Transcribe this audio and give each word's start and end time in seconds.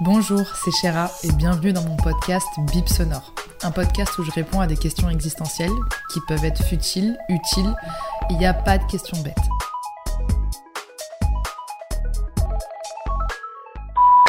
Bonjour, 0.00 0.54
c'est 0.54 0.70
Chéra 0.70 1.10
et 1.24 1.32
bienvenue 1.32 1.72
dans 1.72 1.82
mon 1.82 1.96
podcast 1.96 2.46
Bip 2.72 2.88
Sonore. 2.88 3.34
Un 3.64 3.72
podcast 3.72 4.16
où 4.18 4.22
je 4.22 4.30
réponds 4.30 4.60
à 4.60 4.68
des 4.68 4.76
questions 4.76 5.10
existentielles 5.10 5.72
qui 6.12 6.20
peuvent 6.28 6.44
être 6.44 6.62
futiles, 6.62 7.18
utiles. 7.28 7.74
Il 8.30 8.38
n'y 8.38 8.46
a 8.46 8.54
pas 8.54 8.78
de 8.78 8.84
questions 8.84 9.20
bêtes. 9.22 9.34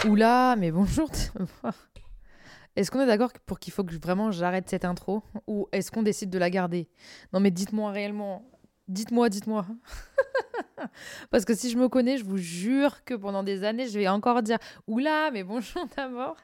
Oula, 0.08 0.56
mais 0.58 0.72
bonjour. 0.72 1.08
Est-ce 2.76 2.90
qu'on 2.90 3.02
est, 3.02 3.06
d'accord 3.06 3.32
pour 3.46 3.60
qu'il 3.60 3.72
faut 3.72 3.84
que 3.84 3.94
vraiment 3.96 4.32
j'arrête 4.32 4.68
cette 4.68 4.86
intro 4.86 5.22
ou 5.46 5.68
est-ce 5.72 5.92
qu'on 5.92 6.02
décide 6.02 6.32
de 6.32 6.40
la 6.40 6.50
garder? 6.50 6.90
Non 7.32 7.40
mais 7.40 7.52
dites-moi 7.52 7.92
réellement. 7.92 8.44
Dites-moi, 8.88 9.30
dites-moi. 9.30 9.68
Parce 11.32 11.46
que 11.46 11.56
si 11.56 11.70
je 11.70 11.78
me 11.78 11.90
connais, 11.90 12.18
je 12.18 12.26
vous 12.26 12.38
jure 12.38 13.04
que 13.04 13.14
pendant 13.14 13.44
des 13.44 13.64
années, 13.64 13.88
je 13.88 13.98
vais 13.98 14.08
encore 14.08 14.42
dire 14.42 14.58
Oula, 14.88 15.32
mais 15.32 15.44
bonjour 15.44 15.86
d'abord. 15.98 16.36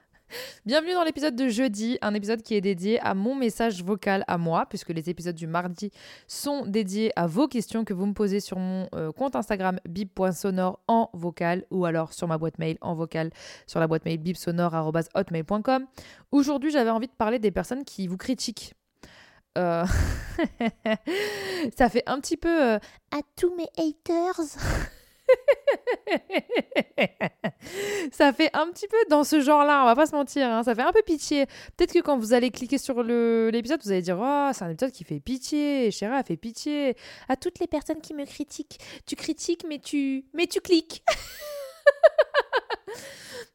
Bienvenue 0.66 0.94
dans 0.94 1.04
l'épisode 1.04 1.36
de 1.36 1.48
jeudi, 1.50 2.00
un 2.02 2.16
épisode 2.16 2.42
qui 2.42 2.56
est 2.56 2.62
dédié 2.62 3.00
à 3.02 3.14
mon 3.14 3.36
message 3.36 3.84
vocal 3.84 4.24
à 4.28 4.40
moi, 4.40 4.66
puisque 4.68 4.90
les 4.90 5.08
épisodes 5.08 5.36
du 5.36 5.46
mardi 5.46 5.92
sont 6.28 6.66
dédiés 6.66 7.12
à 7.16 7.28
vos 7.28 7.48
questions 7.48 7.86
que 7.86 7.94
vous 7.94 8.08
me 8.08 8.14
posez 8.14 8.40
sur 8.40 8.58
mon 8.58 8.90
euh, 8.96 9.12
compte 9.12 9.36
Instagram 9.36 9.80
bip.sonore 9.88 10.80
en 10.88 11.12
vocal 11.14 11.66
ou 11.70 11.86
alors 11.86 12.12
sur 12.12 12.28
ma 12.28 12.40
boîte 12.40 12.58
mail 12.58 12.78
en 12.82 12.96
vocal 12.96 13.30
sur 13.68 13.80
la 13.80 13.88
boîte 13.88 14.06
mail 14.06 14.18
bipsonore.hotmail.com. 14.18 15.86
Aujourd'hui, 16.32 16.72
j'avais 16.72 16.90
envie 16.90 17.08
de 17.08 17.14
parler 17.14 17.38
des 17.38 17.52
personnes 17.52 17.86
qui 17.86 18.08
vous 18.08 18.18
critiquent 18.18 18.74
euh, 19.58 19.86
ça 21.78 21.90
fait 21.90 22.04
un 22.06 22.20
petit 22.20 22.38
peu 22.38 22.64
euh, 22.64 22.78
à 23.12 23.22
tous 23.36 23.56
mes 23.56 23.68
haters. 23.78 24.40
ça 28.12 28.32
fait 28.34 28.52
un 28.54 28.68
petit 28.68 28.88
peu 28.88 28.98
dans 29.10 29.24
ce 29.24 29.42
genre-là, 29.42 29.82
on 29.82 29.86
va 29.86 29.96
pas 29.96 30.06
se 30.06 30.16
mentir, 30.16 30.48
hein. 30.48 30.64
ça 30.64 30.76
fait 30.76 30.84
un 30.84 30.92
peu 30.92 31.02
pitié. 31.04 31.46
Peut-être 31.76 31.94
que 31.94 32.00
quand 32.00 32.18
vous 32.18 32.34
allez 32.34 32.52
cliquer 32.52 32.78
sur 32.78 33.02
l'épisode, 33.02 33.82
vous 33.84 33.92
allez 33.92 34.02
dire 34.02 34.18
Oh, 34.20 34.50
c'est 34.54 34.64
un 34.64 34.70
épisode 34.70 34.92
qui 34.92 35.04
fait 35.04 35.20
pitié, 35.20 35.92
Chéra 35.92 36.24
fait 36.24 36.38
pitié. 36.38 36.96
À 37.28 37.36
toutes 37.36 37.60
les 37.60 37.68
personnes 37.68 38.02
qui 38.02 38.14
me 38.14 38.26
critiquent, 38.26 38.80
tu 39.06 39.16
critiques, 39.16 39.66
mais 39.68 39.80
tu, 39.80 40.26
mais 40.34 40.48
tu 40.48 40.62
cliques. 40.62 41.04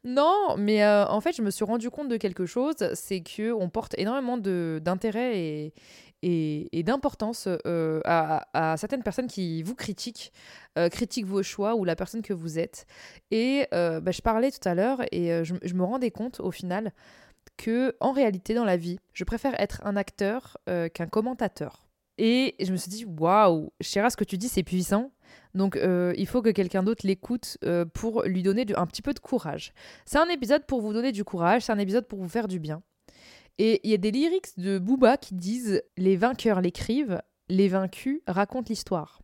Non, 0.04 0.56
mais 0.56 0.82
euh, 0.82 1.06
en 1.06 1.20
fait, 1.20 1.36
je 1.36 1.42
me 1.42 1.50
suis 1.50 1.64
rendu 1.64 1.90
compte 1.90 2.08
de 2.08 2.16
quelque 2.16 2.46
chose, 2.46 2.76
c'est 2.94 3.20
que 3.20 3.52
on 3.52 3.68
porte 3.68 3.94
énormément 3.98 4.38
d'intérêt 4.38 5.38
et, 5.38 5.74
et, 6.72 6.82
d'importance 6.82 7.48
euh, 7.66 8.00
à, 8.04 8.76
certaines 8.78 9.02
personnes 9.02 9.26
qui 9.26 9.62
vous 9.62 9.74
critiquent, 9.74 10.32
euh, 10.78 10.88
critiquent 10.88 11.26
vos 11.26 11.42
choix 11.42 11.74
ou 11.74 11.84
la 11.84 11.96
personne 11.96 12.22
que 12.22 12.32
vous 12.32 12.58
êtes. 12.58 12.86
Et 13.30 13.66
bah, 13.70 14.10
je 14.10 14.22
parlais 14.22 14.50
tout 14.50 14.66
à 14.66 14.74
l'heure 14.74 15.02
et 15.12 15.44
je, 15.44 15.54
je, 15.62 15.74
me 15.74 15.84
rendais 15.84 16.10
compte 16.10 16.40
au 16.40 16.50
final 16.50 16.92
que 17.58 17.94
en 18.00 18.12
réalité 18.12 18.54
dans 18.54 18.64
la 18.64 18.78
vie, 18.78 18.98
je 19.12 19.24
préfère 19.24 19.58
être 19.60 19.82
un 19.84 19.96
acteur 19.96 20.56
qu'un 20.66 21.06
commentateur. 21.06 21.86
Et 22.16 22.54
je 22.60 22.70
me 22.72 22.76
suis 22.76 22.90
dit, 22.90 23.04
waouh, 23.04 23.72
Chéra, 23.80 24.10
ce 24.10 24.16
que 24.16 24.24
tu 24.24 24.36
dis, 24.36 24.48
c'est 24.48 24.62
puissant. 24.62 25.10
Donc 25.54 25.76
euh, 25.76 26.12
il 26.16 26.26
faut 26.26 26.42
que 26.42 26.50
quelqu'un 26.50 26.82
d'autre 26.82 27.06
l'écoute 27.06 27.58
euh, 27.64 27.84
pour 27.84 28.22
lui 28.22 28.42
donner 28.42 28.66
un 28.76 28.86
petit 28.86 29.02
peu 29.02 29.12
de 29.12 29.18
courage. 29.18 29.72
C'est 30.04 30.18
un 30.18 30.28
épisode 30.28 30.64
pour 30.66 30.80
vous 30.80 30.92
donner 30.92 31.12
du 31.12 31.24
courage, 31.24 31.62
c'est 31.62 31.72
un 31.72 31.78
épisode 31.78 32.06
pour 32.06 32.20
vous 32.20 32.28
faire 32.28 32.48
du 32.48 32.58
bien. 32.58 32.82
Et 33.58 33.80
il 33.84 33.90
y 33.90 33.94
a 33.94 33.98
des 33.98 34.10
lyrics 34.10 34.58
de 34.58 34.78
Booba 34.78 35.16
qui 35.16 35.34
disent 35.34 35.82
Les 35.96 36.16
vainqueurs 36.16 36.60
l'écrivent, 36.60 37.20
les 37.48 37.68
vaincus 37.68 38.20
racontent 38.26 38.68
l'histoire. 38.68 39.20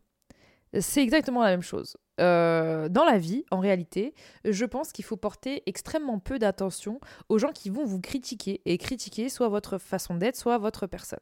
C'est 0.79 1.03
exactement 1.03 1.43
la 1.43 1.51
même 1.51 1.63
chose. 1.63 1.97
Euh, 2.21 2.89
dans 2.89 3.05
la 3.05 3.19
vie, 3.19 3.45
en 3.51 3.61
réalité, 3.61 4.15
je 4.45 4.65
pense 4.65 4.93
qu'il 4.93 5.05
faut 5.05 5.17
porter 5.17 5.63
extrêmement 5.67 6.19
peu 6.19 6.39
d'attention 6.39 7.01
aux 7.29 7.39
gens 7.39 7.53
qui 7.53 7.71
vont 7.71 7.85
vous 7.85 8.01
critiquer 8.01 8.63
et 8.65 8.79
critiquer 8.79 9.29
soit 9.29 9.49
votre 9.49 9.79
façon 9.79 10.15
d'être, 10.15 10.37
soit 10.37 10.59
votre 10.59 10.87
personne. 10.87 11.19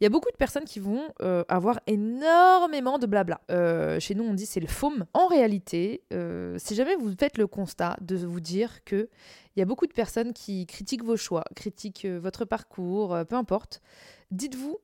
Il 0.00 0.04
y 0.04 0.06
a 0.06 0.10
beaucoup 0.10 0.30
de 0.30 0.36
personnes 0.36 0.64
qui 0.64 0.80
vont 0.80 1.12
euh, 1.22 1.44
avoir 1.48 1.80
énormément 1.86 2.98
de 2.98 3.06
blabla. 3.06 3.40
Euh, 3.50 4.00
chez 4.00 4.14
nous, 4.14 4.24
on 4.24 4.34
dit 4.34 4.46
c'est 4.46 4.60
le 4.60 4.66
faume. 4.66 5.06
En 5.14 5.26
réalité, 5.26 6.02
euh, 6.12 6.56
si 6.58 6.74
jamais 6.74 6.96
vous 6.96 7.14
faites 7.18 7.38
le 7.38 7.46
constat 7.46 7.96
de 8.00 8.16
vous 8.16 8.40
dire 8.40 8.84
que 8.84 9.08
il 9.56 9.60
y 9.60 9.62
a 9.62 9.66
beaucoup 9.66 9.86
de 9.86 9.92
personnes 9.92 10.32
qui 10.32 10.66
critiquent 10.66 11.04
vos 11.04 11.16
choix, 11.16 11.44
critiquent 11.56 12.06
votre 12.06 12.44
parcours, 12.44 13.16
peu 13.28 13.34
importe, 13.34 13.82
dites-vous 14.30 14.78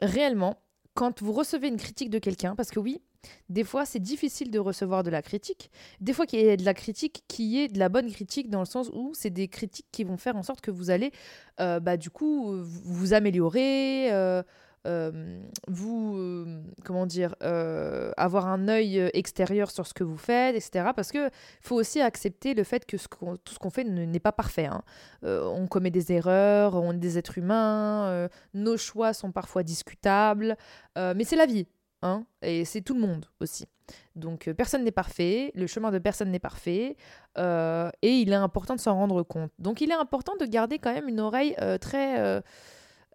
réellement 0.00 0.62
quand 0.94 1.22
vous 1.22 1.32
recevez 1.32 1.68
une 1.68 1.76
critique 1.76 2.10
de 2.10 2.18
quelqu'un, 2.18 2.54
parce 2.54 2.70
que 2.70 2.80
oui, 2.80 3.02
des 3.48 3.64
fois, 3.64 3.84
c'est 3.84 3.98
difficile 3.98 4.50
de 4.50 4.58
recevoir 4.58 5.02
de 5.02 5.10
la 5.10 5.22
critique. 5.22 5.70
Des 6.00 6.12
fois, 6.12 6.26
qu'il 6.26 6.40
y 6.40 6.44
ait 6.44 6.56
de 6.56 6.64
la 6.64 6.74
critique 6.74 7.24
qui 7.28 7.60
est 7.60 7.68
de 7.68 7.78
la 7.78 7.88
bonne 7.88 8.10
critique 8.10 8.50
dans 8.50 8.60
le 8.60 8.66
sens 8.66 8.90
où 8.92 9.12
c'est 9.14 9.30
des 9.30 9.48
critiques 9.48 9.86
qui 9.90 10.04
vont 10.04 10.16
faire 10.16 10.36
en 10.36 10.42
sorte 10.42 10.60
que 10.60 10.70
vous 10.70 10.90
allez, 10.90 11.12
euh, 11.60 11.80
bah, 11.80 11.96
du 11.96 12.10
coup, 12.10 12.52
vous 12.62 13.14
améliorer, 13.14 14.12
euh, 14.12 14.42
euh, 14.86 15.40
vous, 15.66 16.46
comment 16.84 17.06
dire, 17.06 17.34
avoir 17.40 18.46
un 18.46 18.68
œil 18.68 19.10
extérieur 19.14 19.70
sur 19.70 19.86
ce 19.86 19.94
que 19.94 20.04
vous 20.04 20.18
faites, 20.18 20.54
etc. 20.54 20.90
Parce 20.94 21.10
que 21.10 21.30
faut 21.62 21.76
aussi 21.76 22.00
accepter 22.00 22.52
le 22.54 22.64
fait 22.64 22.84
que 22.84 22.96
tout 22.96 23.54
ce 23.54 23.58
qu'on 23.58 23.70
fait 23.70 23.84
n'est 23.84 24.20
pas 24.20 24.32
parfait. 24.32 24.66
Hein. 24.66 24.82
on 25.22 25.66
commet 25.66 25.90
des 25.90 26.12
erreurs, 26.12 26.74
on 26.74 26.92
est 26.92 26.98
des 26.98 27.18
êtres 27.18 27.38
humains, 27.38 28.28
nos 28.54 28.76
choix 28.76 29.14
sont 29.14 29.32
parfois 29.32 29.62
discutables, 29.62 30.56
mais 30.96 31.24
c'est 31.24 31.36
la 31.36 31.46
vie. 31.46 31.66
Hein, 32.02 32.26
et 32.42 32.64
c'est 32.64 32.80
tout 32.80 32.94
le 32.94 33.00
monde 33.00 33.26
aussi. 33.40 33.66
Donc 34.14 34.48
euh, 34.48 34.54
personne 34.54 34.84
n'est 34.84 34.92
parfait, 34.92 35.50
le 35.54 35.66
chemin 35.66 35.90
de 35.90 35.98
personne 35.98 36.30
n'est 36.30 36.38
parfait, 36.38 36.96
euh, 37.38 37.90
et 38.02 38.18
il 38.18 38.30
est 38.30 38.36
important 38.36 38.76
de 38.76 38.80
s'en 38.80 38.94
rendre 38.94 39.22
compte. 39.24 39.50
Donc 39.58 39.80
il 39.80 39.90
est 39.90 39.94
important 39.94 40.34
de 40.38 40.46
garder 40.46 40.78
quand 40.78 40.92
même 40.92 41.08
une 41.08 41.20
oreille 41.20 41.56
euh, 41.60 41.78
très 41.78 42.42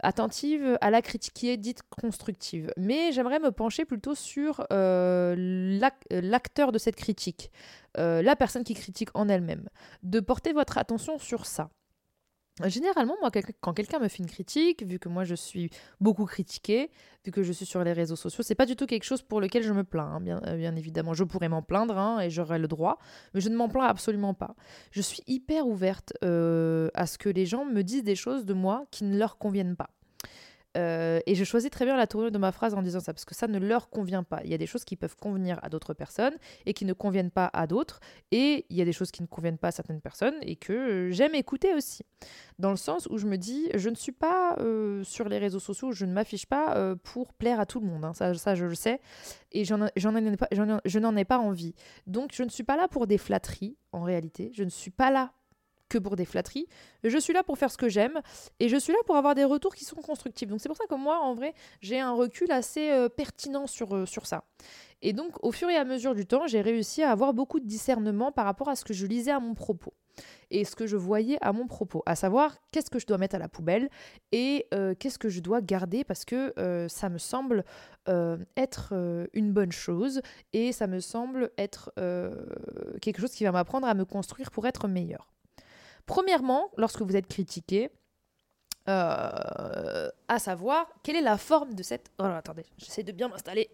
attentive 0.02 0.78
à 0.82 0.90
la 0.90 1.02
critique 1.02 1.34
qui 1.34 1.50
est 1.50 1.58
dite 1.58 1.82
constructive. 1.90 2.74
Mais 2.78 3.12
j'aimerais 3.14 3.40
me 3.40 3.52
pencher 3.52 3.86
plutôt 3.86 4.16
sur 4.16 4.66
l'acteur 4.70 6.72
de 6.72 6.78
cette 6.78 6.96
critique, 6.96 7.52
la 7.96 8.36
personne 8.36 8.64
qui 8.64 8.74
critique 8.74 9.10
en 9.14 9.30
elle-même, 9.30 9.70
de 10.02 10.20
porter 10.20 10.52
votre 10.52 10.78
attention 10.78 11.20
sur 11.20 11.46
ça. 11.46 11.70
Généralement, 12.66 13.16
moi, 13.20 13.32
quand 13.62 13.74
quelqu'un 13.74 13.98
me 13.98 14.08
fait 14.08 14.20
une 14.20 14.30
critique, 14.30 14.84
vu 14.84 15.00
que 15.00 15.10
moi 15.10 15.24
je 15.24 15.34
suis 15.34 15.72
beaucoup 16.00 16.26
critiquée, 16.26 16.92
vu 17.26 17.32
que 17.32 17.42
je 17.42 17.52
suis 17.52 17.66
sur 17.66 17.84
les 17.84 17.94
réseaux 17.94 18.16
sociaux, 18.16 18.44
c'est 18.44 18.54
pas 18.54 18.68
du 18.68 18.76
tout 18.76 18.86
quelque 18.86 19.06
chose 19.06 19.24
pour 19.24 19.42
lequel 19.42 19.64
je 19.64 19.74
me 19.74 19.84
plains, 19.84 20.06
hein, 20.06 20.22
bien, 20.22 20.40
euh, 20.46 20.56
bien, 20.56 20.76
évidemment. 20.76 21.16
Je 21.16 21.24
pourrais 21.24 21.50
m'en 21.50 21.64
plaindre 21.64 21.98
hein, 21.98 22.20
et 22.20 22.30
j'aurais 22.30 22.60
le 22.60 22.68
droit, 22.68 23.00
mais 23.34 23.42
je 23.42 23.50
ne 23.50 23.56
m'en 23.56 23.70
plains 23.70 23.86
absolument 23.86 24.36
pas. 24.36 24.56
Je 24.92 25.02
suis 25.02 25.24
hyper 25.26 25.66
ouverte 25.66 26.14
euh, 26.24 26.90
à 26.94 27.08
ce 27.08 27.18
que 27.18 27.30
les 27.30 27.48
gens 27.48 27.66
me 27.66 27.82
disent 27.82 28.04
des 28.04 28.16
choses 28.16 28.46
de 28.46 28.54
moi 28.54 28.86
qui 28.92 29.04
ne 29.04 29.18
leur 29.18 29.40
conviennent 29.40 29.76
pas. 29.76 29.90
Euh, 30.78 31.20
et 31.26 31.36
je 31.36 31.44
choisis 31.44 31.70
très 31.70 31.86
bien 31.86 31.96
la 31.96 32.08
tournure 32.08 32.32
de 32.32 32.38
ma 32.38 32.52
phrase 32.52 32.74
en 32.74 32.82
disant 32.82 33.00
ça, 33.00 33.14
parce 33.14 33.26
que 33.26 33.36
ça 33.36 33.48
ne 33.48 33.60
leur 33.60 33.90
convient 33.90 34.24
pas. 34.24 34.42
Il 34.44 34.50
y 34.50 34.54
a 34.54 34.58
des 34.58 34.66
choses 34.66 34.86
qui 34.86 34.96
peuvent 34.96 35.16
convenir 35.16 35.60
à 35.64 35.70
d'autres 35.70 35.94
personnes 35.94 36.34
et 36.66 36.74
qui 36.74 36.86
ne 36.86 36.94
conviennent 36.94 37.32
pas 37.32 37.50
à 37.54 37.68
d'autres. 37.68 38.00
Et 38.32 38.66
il 38.70 38.78
y 38.78 38.82
a 38.82 38.86
des 38.86 38.94
choses 38.94 39.12
qui 39.12 39.22
ne 39.22 39.28
conviennent 39.28 39.58
pas 39.58 39.70
à 39.70 39.72
certaines 39.72 40.02
personnes 40.02 40.36
et 40.42 40.56
que 40.56 41.10
j'aime 41.12 41.36
écouter 41.36 41.74
aussi. 41.74 42.04
Dans 42.60 42.72
le 42.72 42.78
sens 42.78 43.08
où 43.10 43.18
je 43.18 43.28
me 43.28 43.38
dis, 43.38 43.70
je 43.74 43.90
ne 43.90 43.96
suis 43.96 44.12
pas 44.12 44.56
euh, 44.60 45.04
sur 45.04 45.30
les 45.30 45.38
réseaux 45.38 45.60
sociaux, 45.60 45.92
je 45.92 46.06
ne 46.06 46.14
m'affiche 46.14 46.46
pas 46.46 46.76
euh, 46.76 46.96
pour 46.96 47.34
plaire 47.34 47.60
à 47.60 47.66
tout 47.66 47.80
le 47.80 47.88
monde. 47.88 48.06
Hein. 48.06 48.14
Ça, 48.14 48.34
ça, 48.34 48.56
je 48.56 48.66
le 48.66 48.76
sais. 48.76 49.00
Et 49.52 49.66
je 49.66 51.00
n'en 51.00 51.16
ai 51.16 51.26
pas 51.26 51.38
envie. 51.38 51.76
Donc, 52.08 52.32
je 52.34 52.44
ne 52.44 52.50
suis 52.50 52.64
pas 52.64 52.78
là 52.78 52.88
pour 52.88 53.08
des 53.08 53.18
flatteries, 53.18 53.78
en 53.92 54.04
réalité. 54.04 54.52
Je 54.54 54.64
ne 54.64 54.70
suis 54.70 54.92
pas 54.92 55.12
là 55.12 55.34
que 55.94 56.00
pour 56.00 56.16
des 56.16 56.26
flatteries. 56.26 56.68
Je 57.04 57.18
suis 57.18 57.34
là 57.34 57.44
pour 57.44 57.58
faire 57.58 57.72
ce 57.72 57.78
que 57.78 57.88
j'aime 57.88 58.20
et 58.60 58.68
je 58.68 58.78
suis 58.78 58.92
là 58.92 59.00
pour 59.06 59.16
avoir 59.16 59.36
des 59.36 59.44
retours 59.44 59.76
qui 59.76 59.86
sont 59.86 59.96
constructifs. 59.98 60.50
Donc 60.50 60.60
c'est 60.60 60.70
pour 60.70 60.78
ça 60.78 60.86
que 60.90 60.96
moi, 60.96 61.20
en 61.20 61.36
vrai, 61.36 61.54
j'ai 61.82 62.00
un 62.00 62.14
recul 62.14 62.52
assez 62.52 62.90
euh, 62.90 63.10
pertinent 63.10 63.68
sur, 63.68 63.96
euh, 63.96 64.06
sur 64.08 64.26
ça. 64.26 64.44
Et 65.04 65.14
donc, 65.14 65.32
au 65.44 65.52
fur 65.52 65.70
et 65.70 65.76
à 65.76 65.86
mesure 65.86 66.16
du 66.16 66.26
temps, 66.26 66.48
j'ai 66.48 66.62
réussi 66.62 67.04
à 67.04 67.12
avoir 67.12 67.34
beaucoup 67.34 67.60
de 67.60 67.68
discernement 67.68 68.32
par 68.32 68.46
rapport 68.46 68.70
à 68.70 68.76
ce 68.76 68.84
que 68.84 68.94
je 68.94 69.06
lisais 69.06 69.32
à 69.32 69.40
mon 69.40 69.54
propos 69.54 69.94
et 70.50 70.64
ce 70.64 70.76
que 70.76 70.88
je 70.88 70.96
voyais 70.96 71.38
à 71.42 71.52
mon 71.52 71.68
propos, 71.68 72.04
à 72.06 72.16
savoir 72.16 72.56
qu'est-ce 72.72 72.90
que 72.90 73.00
je 73.00 73.06
dois 73.06 73.18
mettre 73.18 73.36
à 73.36 73.40
la 73.40 73.50
poubelle 73.50 73.90
et 74.32 74.68
euh, 74.74 74.94
qu'est-ce 74.98 75.20
que 75.20 75.28
je 75.30 75.42
dois 75.42 75.62
garder 75.62 76.04
parce 76.04 76.24
que 76.24 76.54
ça 76.88 77.10
me 77.10 77.18
semble 77.18 77.66
être 78.56 78.94
une 79.34 79.52
bonne 79.52 79.72
chose 79.72 80.22
et 80.54 80.72
ça 80.72 80.88
me 80.88 81.00
semble 81.00 81.52
être 81.58 81.92
quelque 83.02 83.20
chose 83.20 83.32
qui 83.32 83.44
va 83.44 83.52
m'apprendre 83.52 83.88
à 83.88 83.94
me 83.94 84.06
construire 84.06 84.52
pour 84.52 84.68
être 84.68 84.88
meilleur. 84.88 85.33
Premièrement, 86.06 86.72
lorsque 86.78 87.02
vous 87.02 87.16
êtes 87.16 87.28
critiqué, 87.28 87.90
euh, 88.90 90.10
à 90.28 90.40
savoir 90.40 90.92
quelle 91.04 91.16
est 91.16 91.22
la 91.22 91.38
forme 91.38 91.74
de 91.74 91.84
cette... 91.84 92.12
Oh 92.20 92.24
attendez, 92.24 92.66
j'essaie 92.78 93.04
de 93.04 93.12
bien 93.12 93.30
m'installer. 93.30 93.70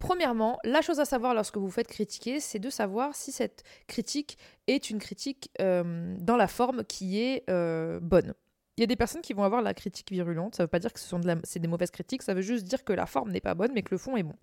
Premièrement, 0.00 0.58
la 0.64 0.80
chose 0.80 0.98
à 0.98 1.04
savoir 1.04 1.34
lorsque 1.34 1.56
vous 1.56 1.66
vous 1.66 1.70
faites 1.70 1.86
critiquer, 1.86 2.40
c'est 2.40 2.58
de 2.58 2.70
savoir 2.70 3.14
si 3.14 3.32
cette 3.32 3.62
critique 3.86 4.38
est 4.66 4.90
une 4.90 4.98
critique 4.98 5.50
euh, 5.60 6.16
dans 6.18 6.36
la 6.36 6.48
forme 6.48 6.84
qui 6.84 7.20
est 7.20 7.44
euh, 7.50 8.00
bonne. 8.00 8.34
Il 8.76 8.80
y 8.80 8.84
a 8.84 8.86
des 8.86 8.96
personnes 8.96 9.20
qui 9.20 9.34
vont 9.34 9.44
avoir 9.44 9.60
la 9.60 9.74
critique 9.74 10.10
virulente, 10.10 10.54
ça 10.54 10.62
ne 10.62 10.64
veut 10.64 10.70
pas 10.70 10.78
dire 10.78 10.92
que 10.92 10.98
ce 10.98 11.06
sont 11.06 11.20
c'est 11.44 11.58
des 11.58 11.68
mauvaises 11.68 11.90
critiques, 11.90 12.22
ça 12.22 12.32
veut 12.32 12.40
juste 12.40 12.64
dire 12.64 12.82
que 12.82 12.94
la 12.94 13.04
forme 13.04 13.30
n'est 13.30 13.42
pas 13.42 13.54
bonne 13.54 13.72
mais 13.74 13.82
que 13.82 13.94
le 13.94 13.98
fond 13.98 14.16
est 14.16 14.22
bon. 14.22 14.34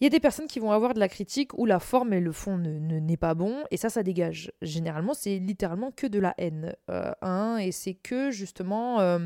Il 0.00 0.04
y 0.04 0.06
a 0.06 0.10
des 0.10 0.20
personnes 0.20 0.46
qui 0.46 0.58
vont 0.58 0.72
avoir 0.72 0.92
de 0.92 1.00
la 1.00 1.08
critique 1.08 1.56
où 1.56 1.64
la 1.64 1.80
forme 1.80 2.12
et 2.12 2.20
le 2.20 2.32
fond 2.32 2.58
ne, 2.58 2.98
n'est 2.98 3.16
pas 3.16 3.34
bon, 3.34 3.64
et 3.70 3.78
ça, 3.78 3.88
ça 3.88 4.02
dégage. 4.02 4.52
Généralement, 4.60 5.14
c'est 5.14 5.38
littéralement 5.38 5.90
que 5.90 6.06
de 6.06 6.18
la 6.18 6.34
haine. 6.36 6.74
Hein, 7.22 7.56
et 7.58 7.72
c'est 7.72 7.94
que 7.94 8.30
justement 8.30 9.00
euh, 9.00 9.18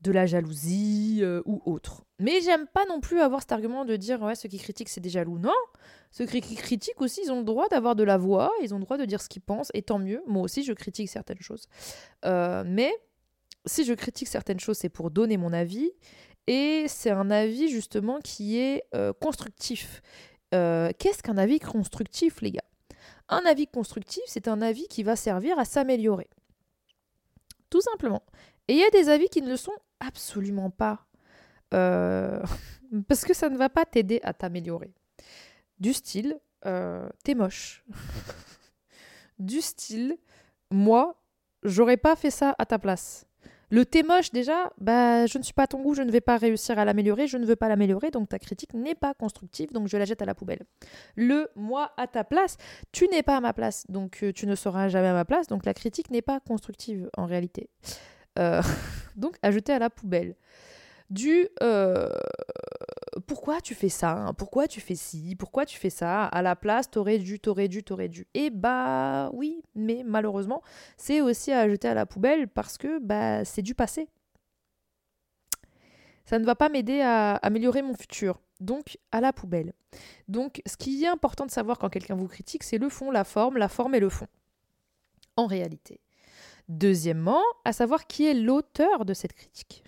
de 0.00 0.10
la 0.10 0.26
jalousie 0.26 1.20
euh, 1.22 1.42
ou 1.46 1.62
autre. 1.64 2.04
Mais 2.18 2.40
j'aime 2.40 2.66
pas 2.66 2.84
non 2.86 3.00
plus 3.00 3.20
avoir 3.20 3.40
cet 3.40 3.52
argument 3.52 3.84
de 3.84 3.94
dire 3.94 4.20
ouais, 4.20 4.34
ceux 4.34 4.48
qui 4.48 4.58
critiquent, 4.58 4.88
c'est 4.88 5.00
des 5.00 5.10
jaloux. 5.10 5.38
Non 5.38 5.54
Ceux 6.10 6.26
qui 6.26 6.56
critiquent 6.56 7.00
aussi, 7.00 7.20
ils 7.24 7.30
ont 7.30 7.38
le 7.38 7.44
droit 7.44 7.68
d'avoir 7.68 7.94
de 7.94 8.02
la 8.02 8.16
voix, 8.16 8.50
ils 8.62 8.74
ont 8.74 8.78
le 8.78 8.84
droit 8.84 8.98
de 8.98 9.04
dire 9.04 9.22
ce 9.22 9.28
qu'ils 9.28 9.42
pensent, 9.42 9.70
et 9.74 9.82
tant 9.82 10.00
mieux. 10.00 10.22
Moi 10.26 10.42
aussi, 10.42 10.64
je 10.64 10.72
critique 10.72 11.08
certaines 11.08 11.40
choses. 11.40 11.68
mais 12.24 12.92
si 13.66 13.84
je 13.84 13.92
critique 13.92 14.28
certaines 14.28 14.60
choses, 14.60 14.78
c'est 14.78 14.88
pour 14.88 15.10
donner 15.10 15.36
mon 15.36 15.52
avis. 15.52 15.90
Et 16.46 16.86
c'est 16.88 17.10
un 17.10 17.30
avis 17.30 17.68
justement 17.68 18.20
qui 18.20 18.58
est 18.58 18.84
euh, 18.94 19.12
constructif. 19.12 20.02
Euh, 20.54 20.90
qu'est-ce 20.98 21.22
qu'un 21.22 21.38
avis 21.38 21.58
constructif, 21.58 22.40
les 22.40 22.52
gars? 22.52 22.64
Un 23.28 23.42
avis 23.44 23.66
constructif, 23.66 24.22
c'est 24.26 24.46
un 24.46 24.62
avis 24.62 24.86
qui 24.88 25.02
va 25.02 25.16
servir 25.16 25.58
à 25.58 25.64
s'améliorer. 25.64 26.28
Tout 27.68 27.80
simplement. 27.80 28.22
Et 28.68 28.74
il 28.74 28.78
y 28.78 28.84
a 28.84 28.90
des 28.90 29.08
avis 29.08 29.28
qui 29.28 29.42
ne 29.42 29.48
le 29.48 29.56
sont 29.56 29.76
absolument 29.98 30.70
pas. 30.70 31.06
Euh, 31.74 32.40
parce 33.08 33.24
que 33.24 33.34
ça 33.34 33.48
ne 33.48 33.56
va 33.56 33.68
pas 33.68 33.84
t'aider 33.84 34.20
à 34.22 34.32
t'améliorer. 34.32 34.94
Du 35.80 35.92
style, 35.92 36.38
t'es 37.22 37.34
moche. 37.34 37.84
du 39.38 39.60
style, 39.60 40.16
moi, 40.70 41.20
j'aurais 41.62 41.96
pas 41.96 42.16
fait 42.16 42.30
ça 42.30 42.54
à 42.58 42.66
ta 42.66 42.78
place. 42.78 43.26
Le 43.70 43.84
t'es 43.84 44.02
moche, 44.02 44.30
déjà, 44.30 44.72
bah, 44.78 45.26
je 45.26 45.38
ne 45.38 45.42
suis 45.42 45.52
pas 45.52 45.64
à 45.64 45.66
ton 45.66 45.82
goût, 45.82 45.94
je 45.94 46.02
ne 46.02 46.10
vais 46.10 46.20
pas 46.20 46.36
réussir 46.36 46.78
à 46.78 46.84
l'améliorer, 46.84 47.26
je 47.26 47.36
ne 47.36 47.44
veux 47.44 47.56
pas 47.56 47.68
l'améliorer, 47.68 48.10
donc 48.10 48.28
ta 48.28 48.38
critique 48.38 48.74
n'est 48.74 48.94
pas 48.94 49.12
constructive, 49.14 49.72
donc 49.72 49.88
je 49.88 49.96
la 49.96 50.04
jette 50.04 50.22
à 50.22 50.24
la 50.24 50.34
poubelle. 50.34 50.60
Le 51.16 51.48
moi 51.56 51.92
à 51.96 52.06
ta 52.06 52.22
place, 52.22 52.56
tu 52.92 53.08
n'es 53.08 53.22
pas 53.22 53.36
à 53.36 53.40
ma 53.40 53.52
place, 53.52 53.84
donc 53.88 54.22
euh, 54.22 54.32
tu 54.32 54.46
ne 54.46 54.54
seras 54.54 54.88
jamais 54.88 55.08
à 55.08 55.14
ma 55.14 55.24
place, 55.24 55.48
donc 55.48 55.66
la 55.66 55.74
critique 55.74 56.10
n'est 56.10 56.22
pas 56.22 56.38
constructive 56.38 57.10
en 57.16 57.26
réalité. 57.26 57.68
Euh, 58.38 58.62
donc 59.16 59.36
à 59.42 59.50
jeter 59.50 59.72
à 59.72 59.78
la 59.78 59.90
poubelle. 59.90 60.36
Du 61.10 61.48
euh, 61.62 62.08
pourquoi 63.20 63.60
tu 63.60 63.74
fais 63.74 63.88
ça 63.88 64.12
hein 64.12 64.34
Pourquoi 64.34 64.68
tu 64.68 64.80
fais 64.80 64.94
ci 64.94 65.36
Pourquoi 65.36 65.66
tu 65.66 65.78
fais 65.78 65.90
ça 65.90 66.24
À 66.26 66.42
la 66.42 66.56
place, 66.56 66.90
t'aurais 66.90 67.18
dû, 67.18 67.40
t'aurais 67.40 67.68
dû, 67.68 67.82
t'aurais 67.82 68.08
dû. 68.08 68.26
Et 68.34 68.50
bah 68.50 69.30
oui, 69.32 69.62
mais 69.74 70.02
malheureusement, 70.04 70.62
c'est 70.96 71.20
aussi 71.20 71.52
à 71.52 71.68
jeter 71.68 71.88
à 71.88 71.94
la 71.94 72.06
poubelle 72.06 72.48
parce 72.48 72.78
que 72.78 72.98
bah 72.98 73.44
c'est 73.44 73.62
du 73.62 73.74
passé. 73.74 74.08
Ça 76.24 76.38
ne 76.38 76.44
va 76.44 76.54
pas 76.56 76.68
m'aider 76.68 77.00
à 77.00 77.36
améliorer 77.36 77.82
mon 77.82 77.94
futur. 77.94 78.40
Donc 78.60 78.98
à 79.12 79.20
la 79.20 79.32
poubelle. 79.32 79.72
Donc 80.28 80.62
ce 80.66 80.76
qui 80.76 81.04
est 81.04 81.08
important 81.08 81.46
de 81.46 81.50
savoir 81.50 81.78
quand 81.78 81.88
quelqu'un 81.88 82.16
vous 82.16 82.28
critique, 82.28 82.64
c'est 82.64 82.78
le 82.78 82.88
fond, 82.88 83.10
la 83.10 83.24
forme, 83.24 83.58
la 83.58 83.68
forme 83.68 83.94
et 83.94 84.00
le 84.00 84.08
fond. 84.08 84.26
En 85.36 85.46
réalité. 85.46 86.00
Deuxièmement, 86.68 87.42
à 87.64 87.72
savoir 87.72 88.06
qui 88.06 88.26
est 88.26 88.34
l'auteur 88.34 89.04
de 89.04 89.14
cette 89.14 89.34
critique. 89.34 89.84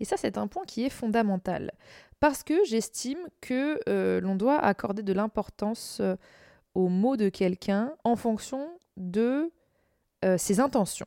Et 0.00 0.04
ça, 0.04 0.16
c'est 0.16 0.38
un 0.38 0.46
point 0.46 0.64
qui 0.64 0.84
est 0.84 0.90
fondamental 0.90 1.72
parce 2.20 2.42
que 2.42 2.64
j'estime 2.64 3.18
que 3.40 3.78
euh, 3.88 4.20
l'on 4.20 4.36
doit 4.36 4.58
accorder 4.58 5.02
de 5.02 5.12
l'importance 5.12 5.98
euh, 6.00 6.16
aux 6.74 6.88
mots 6.88 7.16
de 7.16 7.28
quelqu'un 7.28 7.94
en 8.04 8.16
fonction 8.16 8.68
de 8.96 9.50
euh, 10.24 10.38
ses 10.38 10.60
intentions. 10.60 11.06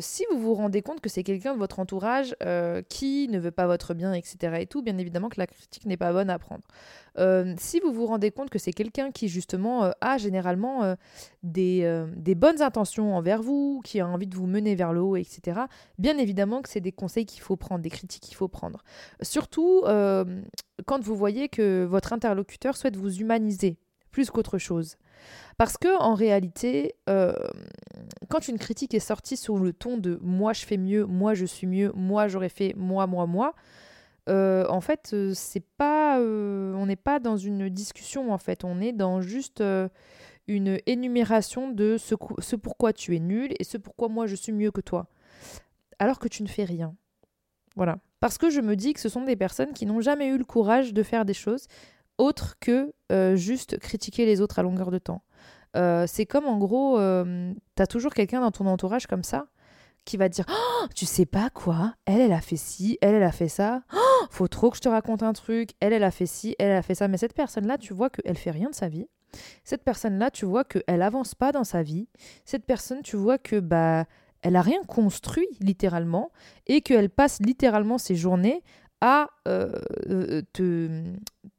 Si 0.00 0.24
vous 0.30 0.38
vous 0.38 0.54
rendez 0.54 0.82
compte 0.82 1.00
que 1.00 1.08
c'est 1.08 1.22
quelqu'un 1.22 1.54
de 1.54 1.58
votre 1.58 1.78
entourage 1.78 2.34
qui 2.88 3.28
ne 3.28 3.38
veut 3.38 3.50
pas 3.50 3.66
votre 3.66 3.94
bien, 3.94 4.12
etc., 4.12 4.56
et 4.60 4.66
tout, 4.66 4.82
bien 4.82 4.98
évidemment 4.98 5.28
que 5.28 5.38
la 5.38 5.46
critique 5.46 5.86
n'est 5.86 5.96
pas 5.96 6.12
bonne 6.12 6.30
à 6.30 6.38
prendre. 6.38 6.64
si 7.58 7.80
vous 7.80 7.92
vous 7.92 8.06
rendez 8.06 8.30
compte 8.30 8.50
que 8.50 8.58
c'est 8.58 8.72
quelqu'un 8.72 9.10
qui, 9.10 9.28
justement, 9.28 9.92
a 10.00 10.18
généralement 10.18 10.96
des, 11.42 12.04
des, 12.16 12.34
bonnes 12.34 12.62
intentions 12.62 13.16
envers 13.16 13.42
vous, 13.42 13.80
qui 13.84 14.00
a 14.00 14.06
envie 14.06 14.26
de 14.26 14.36
vous 14.36 14.46
mener 14.46 14.74
vers 14.74 14.92
le 14.92 15.00
haut, 15.00 15.16
etc., 15.16 15.60
bien 15.98 16.18
évidemment 16.18 16.62
que 16.62 16.68
c'est 16.68 16.80
des 16.80 16.92
conseils 16.92 17.26
qu'il 17.26 17.42
faut 17.42 17.56
prendre, 17.56 17.82
des 17.82 17.90
critiques 17.90 18.22
qu'il 18.22 18.36
faut 18.36 18.48
prendre. 18.48 18.82
Surtout 19.22 19.84
quand 20.86 21.02
vous 21.02 21.16
voyez 21.16 21.48
que 21.48 21.84
votre 21.84 22.12
interlocuteur 22.12 22.76
souhaite 22.76 22.96
vous 22.96 23.18
humaniser 23.18 23.78
plus 24.10 24.30
qu'autre 24.30 24.58
chose. 24.58 24.96
Parce 25.56 25.76
que 25.76 25.98
en 26.00 26.14
réalité, 26.14 26.94
euh, 27.08 27.34
quand 28.28 28.48
une 28.48 28.58
critique 28.58 28.94
est 28.94 29.00
sortie 29.00 29.36
sous 29.36 29.58
le 29.58 29.72
ton 29.72 29.98
de 29.98 30.18
moi 30.22 30.52
je 30.52 30.64
fais 30.64 30.76
mieux, 30.76 31.04
moi 31.04 31.34
je 31.34 31.44
suis 31.44 31.66
mieux, 31.66 31.92
moi 31.94 32.28
j'aurais 32.28 32.48
fait 32.48 32.74
moi, 32.76 33.06
moi, 33.06 33.26
moi, 33.26 33.54
euh, 34.28 34.66
en 34.68 34.80
fait, 34.80 35.10
euh, 35.14 35.32
c'est 35.34 35.64
pas, 35.76 36.20
on 36.20 36.86
n'est 36.86 36.96
pas 36.96 37.18
dans 37.18 37.36
une 37.36 37.68
discussion 37.68 38.32
en 38.32 38.38
fait, 38.38 38.64
on 38.64 38.80
est 38.80 38.92
dans 38.92 39.20
juste 39.20 39.62
une 40.46 40.78
énumération 40.86 41.70
de 41.70 41.96
ce, 41.98 42.14
ce 42.38 42.56
pourquoi 42.56 42.92
tu 42.92 43.16
es 43.16 43.20
nul 43.20 43.52
et 43.58 43.64
ce 43.64 43.78
pourquoi 43.78 44.08
moi 44.08 44.26
je 44.26 44.36
suis 44.36 44.52
mieux 44.52 44.70
que 44.70 44.80
toi, 44.80 45.08
alors 45.98 46.18
que 46.18 46.28
tu 46.28 46.42
ne 46.42 46.48
fais 46.48 46.64
rien. 46.64 46.94
Voilà. 47.74 47.98
Parce 48.20 48.38
que 48.38 48.50
je 48.50 48.60
me 48.60 48.74
dis 48.74 48.94
que 48.94 49.00
ce 49.00 49.08
sont 49.08 49.22
des 49.22 49.36
personnes 49.36 49.72
qui 49.72 49.86
n'ont 49.86 50.00
jamais 50.00 50.26
eu 50.26 50.38
le 50.38 50.44
courage 50.44 50.92
de 50.92 51.02
faire 51.04 51.24
des 51.24 51.34
choses 51.34 51.68
autres 52.18 52.56
que 52.60 52.92
juste 53.36 53.78
critiquer 53.78 54.26
les 54.26 54.40
autres 54.40 54.58
à 54.58 54.62
longueur 54.62 54.90
de 54.90 54.98
temps. 54.98 55.22
Euh, 55.76 56.06
c'est 56.06 56.26
comme 56.26 56.46
en 56.46 56.58
gros, 56.58 56.98
euh, 56.98 57.52
t'as 57.74 57.86
toujours 57.86 58.14
quelqu'un 58.14 58.40
dans 58.40 58.50
ton 58.50 58.66
entourage 58.66 59.06
comme 59.06 59.22
ça 59.22 59.46
qui 60.04 60.16
va 60.16 60.28
te 60.28 60.34
dire 60.34 60.46
oh, 60.48 60.86
Tu 60.94 61.04
sais 61.04 61.26
pas 61.26 61.50
quoi 61.50 61.94
Elle, 62.06 62.20
elle 62.20 62.32
a 62.32 62.40
fait 62.40 62.56
ci, 62.56 62.98
elle, 63.02 63.14
elle 63.14 63.22
a 63.22 63.32
fait 63.32 63.48
ça. 63.48 63.82
Oh, 63.94 64.24
faut 64.30 64.48
trop 64.48 64.70
que 64.70 64.76
je 64.76 64.82
te 64.82 64.88
raconte 64.88 65.22
un 65.22 65.34
truc. 65.34 65.70
Elle, 65.80 65.92
elle 65.92 66.04
a 66.04 66.10
fait 66.10 66.26
ci, 66.26 66.56
elle, 66.58 66.70
elle 66.70 66.78
a 66.78 66.82
fait 66.82 66.94
ça. 66.94 67.08
Mais 67.08 67.18
cette 67.18 67.34
personne-là, 67.34 67.76
tu 67.76 67.92
vois 67.92 68.08
qu'elle 68.08 68.36
fait 68.36 68.50
rien 68.50 68.70
de 68.70 68.74
sa 68.74 68.88
vie. 68.88 69.06
Cette 69.64 69.84
personne-là, 69.84 70.30
tu 70.30 70.46
vois 70.46 70.64
qu'elle 70.64 71.02
avance 71.02 71.34
pas 71.34 71.52
dans 71.52 71.64
sa 71.64 71.82
vie. 71.82 72.08
Cette 72.46 72.64
personne, 72.64 73.02
tu 73.02 73.16
vois 73.16 73.36
que 73.36 73.60
bah 73.60 74.06
elle 74.40 74.56
a 74.56 74.62
rien 74.62 74.82
construit 74.86 75.48
littéralement 75.60 76.30
et 76.68 76.80
qu'elle 76.80 77.10
passe 77.10 77.40
littéralement 77.40 77.98
ses 77.98 78.14
journées 78.14 78.62
à 79.00 79.28
euh, 79.46 80.42
te, 80.52 81.02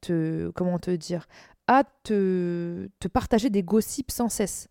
te 0.02 0.50
comment 0.52 0.80
te 0.80 0.92
dire 0.92 1.28
à 1.70 1.84
te, 2.04 2.90
te 3.00 3.08
partager 3.08 3.52
des 3.52 3.62
gossips 3.62 4.10
sans 4.10 4.28
cesse. 4.28 4.70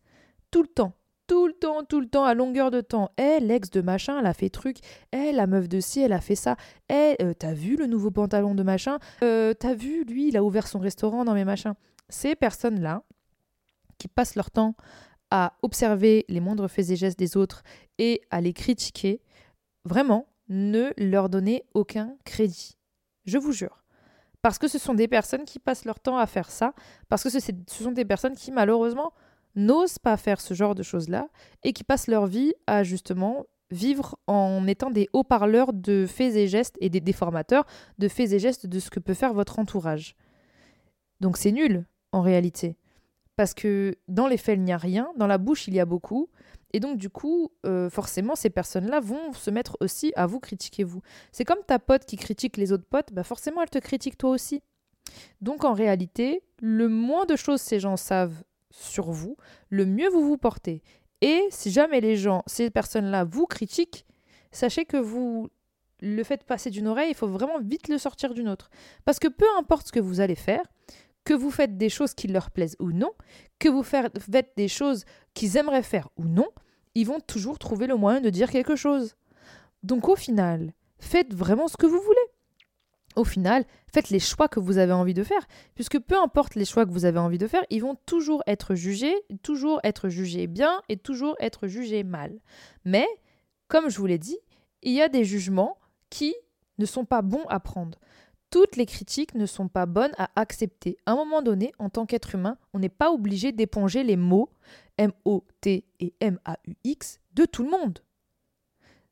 Tout 0.50 0.62
le 0.62 0.69
temps. 0.69 0.94
Tout 1.29 1.47
le 1.47 1.53
temps, 1.53 1.85
tout 1.85 2.00
le 2.00 2.09
temps, 2.09 2.25
à 2.25 2.35
longueur 2.35 2.73
de 2.73 2.81
temps. 2.81 3.12
Eh, 3.19 3.38
l'ex 3.38 3.70
de 3.70 3.82
machin, 3.82 4.19
elle 4.19 4.26
a 4.26 4.35
fait 4.35 4.49
truc. 4.49 4.79
Eh, 5.12 5.31
la 5.31 5.47
meuf 5.47 5.69
de 5.69 5.79
ci, 5.79 6.00
elle 6.00 6.12
a 6.12 6.20
fait 6.20 6.35
ça. 6.35 6.56
Eh, 6.88 7.15
euh, 7.23 7.35
t'as 7.38 7.53
vu 7.53 7.76
le 7.76 7.87
nouveau 7.87 8.11
pantalon 8.11 8.56
de 8.56 8.65
machin? 8.65 8.99
Euh, 9.23 9.55
T'as 9.55 9.75
vu, 9.75 10.05
lui, 10.05 10.29
il 10.29 10.37
a 10.37 10.43
ouvert 10.43 10.67
son 10.67 10.81
restaurant 10.81 11.25
dans 11.25 11.35
mes 11.35 11.45
machins. 11.45 11.75
Ces 12.09 12.35
personnes-là, 12.35 13.04
qui 13.99 14.09
passent 14.09 14.35
leur 14.35 14.50
temps 14.50 14.75
à 15.31 15.52
observer 15.62 16.25
les 16.28 16.40
moindres 16.40 16.69
faits 16.69 16.90
et 16.90 16.97
gestes 16.97 17.19
des 17.19 17.37
autres 17.37 17.62
et 17.99 18.23
à 18.31 18.40
les 18.40 18.54
critiquer, 18.54 19.21
vraiment, 19.85 20.26
ne 20.49 20.93
leur 20.97 21.28
donnez 21.28 21.64
aucun 21.75 22.14
crédit. 22.25 22.76
Je 23.25 23.38
vous 23.38 23.52
jure. 23.52 23.85
Parce 24.43 24.59
que 24.59 24.69
ce 24.69 24.78
sont 24.78 24.95
des 24.95 25.09
personnes 25.09 25.45
qui 25.45 25.59
passent 25.59 25.85
leur 25.85 26.00
temps 26.00 26.19
à 26.19 26.26
faire 26.26 26.50
ça, 26.50 26.73
parce 27.09 27.23
que 27.23 27.31
ce, 27.31 27.40
sont 27.67 27.93
des 27.93 28.05
personnes 28.05 28.37
qui 28.37 28.52
malheureusement 28.52 29.12
n'osent 29.57 29.99
pas 29.99 30.17
faire 30.17 30.40
ce 30.40 30.55
genre 30.55 30.75
de 30.75 30.83
choses-là 30.83 31.28
et 31.64 31.73
qui 31.73 31.85
passent 31.85 32.07
leur 32.07 32.26
vie 32.26 32.55
à 32.67 32.85
justement 32.85 33.47
vivre 33.71 34.17
en 34.26 34.67
étant 34.67 34.90
des 34.90 35.09
haut-parleurs 35.12 35.73
de 35.73 36.07
faits 36.07 36.37
et 36.37 36.49
gestes 36.49 36.76
et 36.81 36.88
des 36.88 37.00
déformateurs 37.00 37.67
de 37.99 38.09
faits 38.09 38.33
et 38.33 38.38
gestes 38.38 38.67
de 38.67 38.78
ce 38.78 38.90
que 38.90 39.00
peut 39.00 39.14
faire 39.14 39.35
votre 39.35 39.59
entourage. 39.59 40.14
Donc 41.21 41.37
c'est 41.37 41.52
nul 41.52 41.85
en 42.12 42.23
réalité. 42.23 42.76
Parce 43.37 43.55
que 43.55 43.97
dans 44.09 44.26
les 44.26 44.37
faits, 44.37 44.59
il 44.59 44.64
n'y 44.64 44.73
a 44.73 44.78
rien, 44.78 45.09
dans 45.17 45.26
la 45.26 45.38
bouche, 45.38 45.69
il 45.69 45.75
y 45.75 45.81
a 45.81 45.85
beaucoup, 45.85 46.28
et 46.72 46.80
donc, 46.80 46.98
du 46.98 47.08
coup, 47.08 47.50
euh, 47.64 47.88
forcément, 47.88 48.34
ces 48.34 48.50
personnes-là 48.50 49.00
vont 49.00 49.32
se 49.32 49.50
mettre 49.50 49.76
aussi 49.80 50.12
à 50.16 50.26
vous 50.26 50.40
critiquer 50.40 50.84
vous. 50.84 51.00
C'est 51.32 51.44
comme 51.44 51.62
ta 51.66 51.78
pote 51.78 52.04
qui 52.04 52.16
critique 52.16 52.56
les 52.56 52.72
autres 52.72 52.87
potes, 52.88 53.12
bah 53.12 53.25
forcément, 53.25 53.62
elle 53.62 53.70
te 53.70 53.78
critique 53.78 54.18
toi 54.18 54.30
aussi. 54.30 54.62
Donc, 55.40 55.64
en 55.64 55.72
réalité, 55.72 56.42
le 56.60 56.88
moins 56.88 57.25
de 57.25 57.37
choses 57.37 57.60
ces 57.60 57.80
gens 57.80 57.96
savent 57.96 58.44
sur 58.70 59.10
vous, 59.10 59.37
le 59.70 59.87
mieux 59.87 60.08
vous 60.08 60.26
vous 60.26 60.37
portez. 60.37 60.82
Et 61.20 61.42
si 61.50 61.70
jamais 61.70 62.00
les 62.00 62.16
gens, 62.16 62.42
ces 62.46 62.70
personnes-là, 62.70 63.25
vous 63.25 63.46
critiquent, 63.46 64.04
sachez 64.52 64.84
que 64.84 64.98
vous 64.98 65.48
le 66.00 66.22
faites 66.22 66.44
passer 66.44 66.70
d'une 66.70 66.87
oreille, 66.87 67.10
il 67.10 67.16
faut 67.16 67.26
vraiment 67.26 67.58
vite 67.58 67.88
le 67.88 67.98
sortir 67.98 68.34
d'une 68.34 68.48
autre. 68.48 68.70
Parce 69.04 69.18
que 69.18 69.26
peu 69.26 69.46
importe 69.58 69.88
ce 69.88 69.92
que 69.92 70.00
vous 70.00 70.20
allez 70.20 70.37
faire, 70.37 70.62
que 71.28 71.35
vous 71.35 71.50
faites 71.50 71.76
des 71.76 71.90
choses 71.90 72.14
qui 72.14 72.26
leur 72.26 72.50
plaisent 72.50 72.76
ou 72.78 72.90
non, 72.90 73.12
que 73.58 73.68
vous 73.68 73.82
faites 73.82 74.56
des 74.56 74.66
choses 74.66 75.04
qu'ils 75.35 75.58
aimeraient 75.58 75.82
faire 75.82 76.08
ou 76.16 76.25
non, 76.25 76.49
ils 76.94 77.06
vont 77.06 77.20
toujours 77.20 77.58
trouver 77.58 77.87
le 77.87 77.97
moyen 77.97 78.23
de 78.23 78.30
dire 78.30 78.50
quelque 78.50 78.76
chose. 78.76 79.14
Donc 79.82 80.08
au 80.08 80.16
final, 80.16 80.73
faites 80.99 81.35
vraiment 81.35 81.68
ce 81.68 81.76
que 81.76 81.85
vous 81.85 82.00
voulez. 82.00 82.16
Au 83.14 83.25
final, 83.25 83.66
faites 83.92 84.08
les 84.08 84.20
choix 84.20 84.49
que 84.49 84.58
vous 84.58 84.78
avez 84.78 84.94
envie 84.94 85.12
de 85.12 85.23
faire, 85.23 85.47
puisque 85.75 85.99
peu 85.99 86.16
importe 86.16 86.54
les 86.54 86.64
choix 86.64 86.87
que 86.87 86.92
vous 86.92 87.04
avez 87.04 87.18
envie 87.18 87.37
de 87.37 87.47
faire, 87.47 87.66
ils 87.68 87.82
vont 87.82 87.99
toujours 88.06 88.42
être 88.47 88.75
jugés, 88.75 89.14
toujours 89.42 89.80
être 89.85 90.08
jugés 90.08 90.47
bien 90.47 90.80
et 90.88 90.97
toujours 90.97 91.37
être 91.40 91.66
jugés 91.66 92.04
mal. 92.04 92.40
Mais, 92.87 93.06
comme 93.68 93.90
je 93.90 93.99
vous 93.99 94.06
l'ai 94.06 94.18
dit, 94.18 94.38
il 94.82 94.94
y 94.94 95.02
a 95.02 95.11
des 95.11 95.25
jugements 95.25 95.76
qui 96.08 96.35
ne 96.78 96.87
sont 96.87 97.04
pas 97.04 97.20
bons 97.20 97.44
à 97.50 97.61
prendre 97.61 97.99
Toutes 98.50 98.76
les 98.76 98.87
critiques 98.87 99.35
ne 99.35 99.47
sont 99.47 99.69
pas 99.69 99.87
bonnes 99.87 100.14
à 100.17 100.31
accepter. 100.37 100.97
À 101.05 101.12
un 101.12 101.17
moment 101.17 101.43
donné, 101.43 101.73
en 101.78 101.90
tant 101.90 102.07
qu'être 102.07 102.35
humain, 102.35 102.57
on 102.73 102.78
n'est 102.78 102.88
pas 102.88 103.11
obligé 103.12 103.52
d'éponger 103.52 104.05
les 104.05 104.17
mots 104.17 104.50
M-O-T 104.97 105.85
et 106.00 106.14
M-A-U-X 106.21 107.21
de 107.35 107.45
tout 107.45 107.62
le 107.62 107.71
monde. 107.71 107.99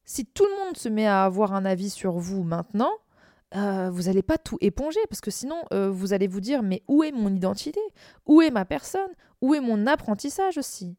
Si 0.05 0.25
tout 0.25 0.45
le 0.45 0.65
monde 0.65 0.77
se 0.77 0.89
met 0.89 1.07
à 1.07 1.25
avoir 1.25 1.53
un 1.53 1.65
avis 1.65 1.91
sur 1.91 2.13
vous 2.13 2.45
maintenant, 2.45 2.93
euh, 3.55 3.91
vous 3.91 4.05
n'allez 4.05 4.23
pas 4.23 4.39
tout 4.39 4.57
éponger 4.61 5.01
parce 5.09 5.21
que 5.21 5.31
sinon 5.31 5.63
euh, 5.73 5.91
vous 5.91 6.13
allez 6.13 6.27
vous 6.27 6.41
dire 6.41 6.63
mais 6.63 6.83
où 6.89 7.03
est 7.03 7.13
mon 7.13 7.35
identité? 7.35 7.81
Où 8.25 8.41
est 8.41 8.51
ma 8.51 8.65
personne? 8.65 9.11
Où 9.41 9.55
est 9.55 9.61
mon 9.61 9.87
apprentissage 9.87 10.59
aussi? 10.59 10.97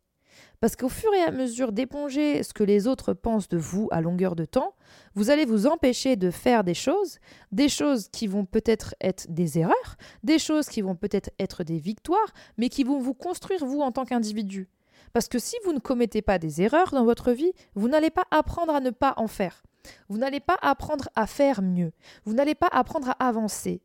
Parce 0.60 0.75
qu'au 0.75 0.89
fur 0.89 1.13
et 1.13 1.22
à 1.22 1.32
mesure 1.32 1.72
d'éponger 1.72 2.41
ce 2.41 2.53
que 2.53 2.63
les 2.63 2.88
autres 2.88 3.13
pensent 3.13 3.48
de 3.48 3.58
vous 3.58 3.88
à 3.91 4.01
longueur 4.01 4.36
de 4.36 4.46
temps, 4.46 4.75
vous 5.13 5.29
allez 5.29 5.46
vous 5.46 5.67
empêcher 5.67 6.15
de 6.15 6.32
faire 6.32 6.63
des 6.63 6.74
choses, 6.74 7.20
des 7.51 7.70
choses 7.70 8.08
qui 8.10 8.27
vont 8.27 8.46
peut-être 8.46 8.96
être 9.01 9.27
des 9.29 9.60
erreurs, 9.60 9.98
des 10.24 10.39
choses 10.39 10.67
qui 10.67 10.82
vont 10.82 10.96
peut-être 10.96 11.29
être 11.39 11.63
des 11.63 11.77
victoires, 11.77 12.34
mais 12.58 12.70
qui 12.70 12.84
vont 12.84 13.00
vous 13.00 13.13
construire 13.13 13.65
vous 13.65 13.82
en 13.82 13.91
tant 13.91 14.06
qu'individu. 14.06 14.67
Parce 15.13 15.27
que 15.27 15.39
si 15.39 15.56
vous 15.63 15.74
ne 15.74 15.79
commettez 15.79 16.22
pas 16.22 16.39
des 16.39 16.62
erreurs 16.62 16.91
dans 16.91 17.06
votre 17.06 17.32
vie, 17.32 17.53
vous 17.75 17.88
n'allez 17.88 18.10
pas 18.10 18.25
apprendre 18.32 18.74
à 18.74 18.79
ne 18.79 18.89
pas 18.89 19.13
en 19.17 19.27
faire. 19.27 19.63
Vous 20.10 20.17
n'allez 20.17 20.39
pas 20.39 20.58
apprendre 20.62 21.10
à 21.15 21.27
faire 21.27 21.62
mieux. 21.62 21.91
Vous 22.25 22.34
n'allez 22.34 22.56
pas 22.56 22.70
apprendre 22.72 23.10
à 23.10 23.27
avancer. 23.27 23.82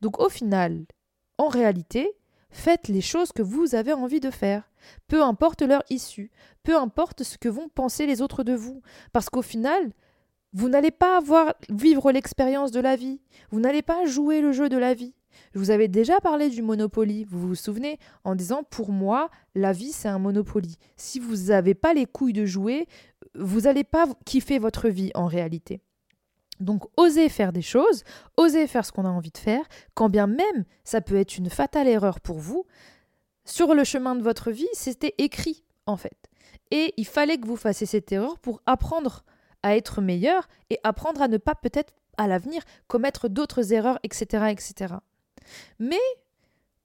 Donc 0.00 0.20
au 0.20 0.28
final, 0.28 0.86
en 1.38 1.48
réalité, 1.48 2.16
faites 2.50 2.88
les 2.88 3.00
choses 3.00 3.32
que 3.32 3.42
vous 3.42 3.74
avez 3.74 3.92
envie 3.92 4.20
de 4.20 4.30
faire 4.30 4.70
peu 5.08 5.22
importe 5.22 5.62
leur 5.62 5.82
issue, 5.90 6.30
peu 6.62 6.76
importe 6.76 7.22
ce 7.22 7.38
que 7.38 7.48
vont 7.48 7.68
penser 7.68 8.06
les 8.06 8.22
autres 8.22 8.44
de 8.44 8.54
vous, 8.54 8.82
parce 9.12 9.28
qu'au 9.28 9.42
final, 9.42 9.92
vous 10.52 10.68
n'allez 10.68 10.90
pas 10.90 11.16
avoir 11.16 11.54
vivre 11.68 12.12
l'expérience 12.12 12.70
de 12.70 12.80
la 12.80 12.96
vie, 12.96 13.20
vous 13.50 13.60
n'allez 13.60 13.82
pas 13.82 14.04
jouer 14.06 14.40
le 14.40 14.52
jeu 14.52 14.68
de 14.68 14.78
la 14.78 14.94
vie. 14.94 15.14
Je 15.52 15.58
vous 15.58 15.70
avais 15.70 15.88
déjà 15.88 16.18
parlé 16.20 16.48
du 16.48 16.62
Monopoly, 16.62 17.24
vous 17.24 17.48
vous 17.48 17.54
souvenez, 17.54 17.98
en 18.24 18.34
disant 18.34 18.62
pour 18.62 18.90
moi, 18.90 19.30
la 19.54 19.72
vie 19.72 19.92
c'est 19.92 20.08
un 20.08 20.18
Monopoly. 20.18 20.76
Si 20.96 21.20
vous 21.20 21.48
n'avez 21.48 21.74
pas 21.74 21.92
les 21.92 22.06
couilles 22.06 22.32
de 22.32 22.46
jouer, 22.46 22.86
vous 23.34 23.62
n'allez 23.62 23.84
pas 23.84 24.06
kiffer 24.24 24.58
votre 24.58 24.88
vie 24.88 25.10
en 25.14 25.26
réalité. 25.26 25.82
Donc 26.60 26.84
osez 26.96 27.28
faire 27.28 27.52
des 27.52 27.62
choses, 27.62 28.04
osez 28.36 28.66
faire 28.66 28.84
ce 28.84 28.92
qu'on 28.92 29.04
a 29.04 29.10
envie 29.10 29.30
de 29.30 29.38
faire, 29.38 29.64
quand 29.94 30.08
bien 30.08 30.26
même 30.26 30.64
ça 30.84 31.00
peut 31.00 31.16
être 31.16 31.36
une 31.36 31.50
fatale 31.50 31.88
erreur 31.88 32.20
pour 32.20 32.38
vous, 32.38 32.66
sur 33.44 33.74
le 33.74 33.84
chemin 33.84 34.16
de 34.16 34.22
votre 34.22 34.50
vie, 34.50 34.68
c'était 34.72 35.14
écrit 35.18 35.62
en 35.86 35.96
fait. 35.96 36.28
Et 36.70 36.94
il 36.96 37.06
fallait 37.06 37.38
que 37.38 37.46
vous 37.46 37.56
fassiez 37.56 37.86
cette 37.86 38.10
erreur 38.10 38.38
pour 38.38 38.60
apprendre 38.66 39.24
à 39.62 39.76
être 39.76 40.00
meilleur 40.00 40.48
et 40.70 40.78
apprendre 40.82 41.22
à 41.22 41.28
ne 41.28 41.38
pas 41.38 41.54
peut-être 41.54 41.92
à 42.16 42.26
l'avenir 42.26 42.62
commettre 42.88 43.28
d'autres 43.28 43.72
erreurs, 43.72 43.98
etc., 44.02 44.46
etc. 44.50 44.94
Mais 45.78 46.00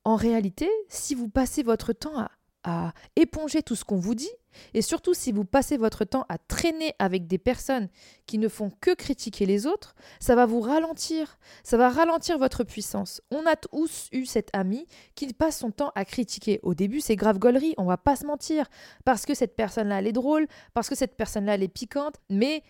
en 0.03 0.15
réalité, 0.15 0.69
si 0.87 1.15
vous 1.15 1.29
passez 1.29 1.63
votre 1.63 1.93
temps 1.93 2.17
à, 2.19 2.31
à 2.63 2.93
éponger 3.15 3.63
tout 3.63 3.75
ce 3.75 3.83
qu'on 3.83 3.97
vous 3.97 4.15
dit, 4.15 4.31
et 4.73 4.81
surtout, 4.81 5.13
si 5.13 5.31
vous 5.31 5.45
passez 5.45 5.77
votre 5.77 6.05
temps 6.05 6.25
à 6.29 6.37
traîner 6.37 6.93
avec 6.99 7.27
des 7.27 7.37
personnes 7.37 7.89
qui 8.25 8.37
ne 8.37 8.47
font 8.47 8.71
que 8.81 8.93
critiquer 8.93 9.45
les 9.45 9.67
autres, 9.67 9.95
ça 10.19 10.35
va 10.35 10.45
vous 10.45 10.61
ralentir. 10.61 11.37
Ça 11.63 11.77
va 11.77 11.89
ralentir 11.89 12.37
votre 12.37 12.63
puissance. 12.63 13.21
On 13.31 13.45
a 13.45 13.55
tous 13.55 14.07
eu 14.11 14.25
cet 14.25 14.49
ami 14.53 14.85
qui 15.15 15.31
passe 15.33 15.59
son 15.59 15.71
temps 15.71 15.91
à 15.95 16.05
critiquer. 16.05 16.59
Au 16.63 16.73
début, 16.73 17.01
c'est 17.01 17.15
grave 17.15 17.39
gaulerie, 17.39 17.73
on 17.77 17.85
va 17.85 17.97
pas 17.97 18.15
se 18.15 18.25
mentir. 18.25 18.65
Parce 19.05 19.25
que 19.25 19.33
cette 19.33 19.55
personne-là, 19.55 19.99
elle 19.99 20.07
est 20.07 20.11
drôle, 20.11 20.47
parce 20.73 20.89
que 20.89 20.95
cette 20.95 21.15
personne-là, 21.15 21.55
elle 21.55 21.63
est 21.63 21.67
piquante. 21.67 22.15
Mais 22.29 22.63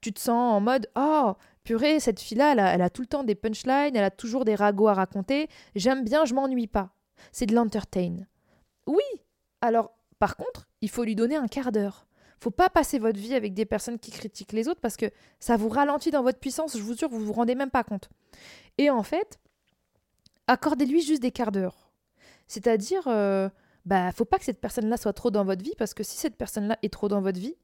tu 0.00 0.12
te 0.12 0.20
sens 0.20 0.54
en 0.54 0.60
mode 0.60 0.88
Oh, 0.96 1.34
purée, 1.62 2.00
cette 2.00 2.20
fille-là, 2.20 2.52
elle 2.52 2.58
elle 2.58 2.82
a 2.82 2.90
tout 2.90 3.02
le 3.02 3.06
temps 3.06 3.22
des 3.22 3.34
punchlines, 3.34 3.94
elle 3.94 4.04
a 4.04 4.10
toujours 4.10 4.44
des 4.44 4.54
ragots 4.54 4.88
à 4.88 4.94
raconter. 4.94 5.48
J'aime 5.76 6.04
bien, 6.04 6.24
je 6.24 6.34
m'ennuie 6.34 6.66
pas. 6.66 6.90
C'est 7.30 7.46
de 7.46 7.54
l'entertain. 7.54 8.16
Oui, 8.86 9.02
alors 9.60 9.92
par 10.18 10.36
contre, 10.36 10.68
il 10.80 10.90
faut 10.90 11.04
lui 11.04 11.14
donner 11.16 11.36
un 11.36 11.48
quart 11.48 11.72
d'heure. 11.72 12.06
Faut 12.40 12.50
pas 12.50 12.70
passer 12.70 12.98
votre 12.98 13.18
vie 13.18 13.34
avec 13.34 13.54
des 13.54 13.64
personnes 13.64 13.98
qui 13.98 14.10
critiquent 14.10 14.52
les 14.52 14.68
autres 14.68 14.80
parce 14.80 14.96
que 14.96 15.06
ça 15.38 15.56
vous 15.56 15.68
ralentit 15.68 16.10
dans 16.10 16.22
votre 16.22 16.38
puissance, 16.38 16.76
je 16.76 16.82
vous 16.82 16.96
jure, 16.96 17.08
vous 17.08 17.24
vous 17.24 17.32
rendez 17.32 17.54
même 17.54 17.70
pas 17.70 17.84
compte. 17.84 18.08
Et 18.78 18.90
en 18.90 19.02
fait, 19.02 19.38
accordez-lui 20.46 21.02
juste 21.02 21.22
des 21.22 21.30
quarts 21.30 21.52
d'heure. 21.52 21.90
C'est-à-dire, 22.48 23.02
euh, 23.06 23.48
bah, 23.84 24.12
faut 24.12 24.24
pas 24.24 24.38
que 24.38 24.44
cette 24.44 24.60
personne-là 24.60 24.96
soit 24.96 25.12
trop 25.12 25.30
dans 25.30 25.44
votre 25.44 25.62
vie 25.62 25.74
parce 25.76 25.94
que 25.94 26.02
si 26.02 26.16
cette 26.16 26.36
personne-là 26.36 26.78
est 26.82 26.92
trop 26.92 27.08
dans 27.08 27.20
votre 27.20 27.38
vie, 27.38 27.56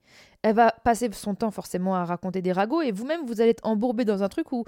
elle 0.43 0.55
va 0.55 0.71
passer 0.71 1.11
son 1.13 1.35
temps 1.35 1.51
forcément 1.51 1.95
à 1.95 2.05
raconter 2.05 2.43
des 2.43 2.53
ragots 2.53 2.83
et 2.83 2.93
vous-même 2.93 3.25
vous 3.27 3.41
allez 3.41 3.51
être 3.51 3.67
embourbé 3.67 4.05
dans 4.05 4.23
un 4.23 4.29
truc 4.29 4.53
où 4.53 4.65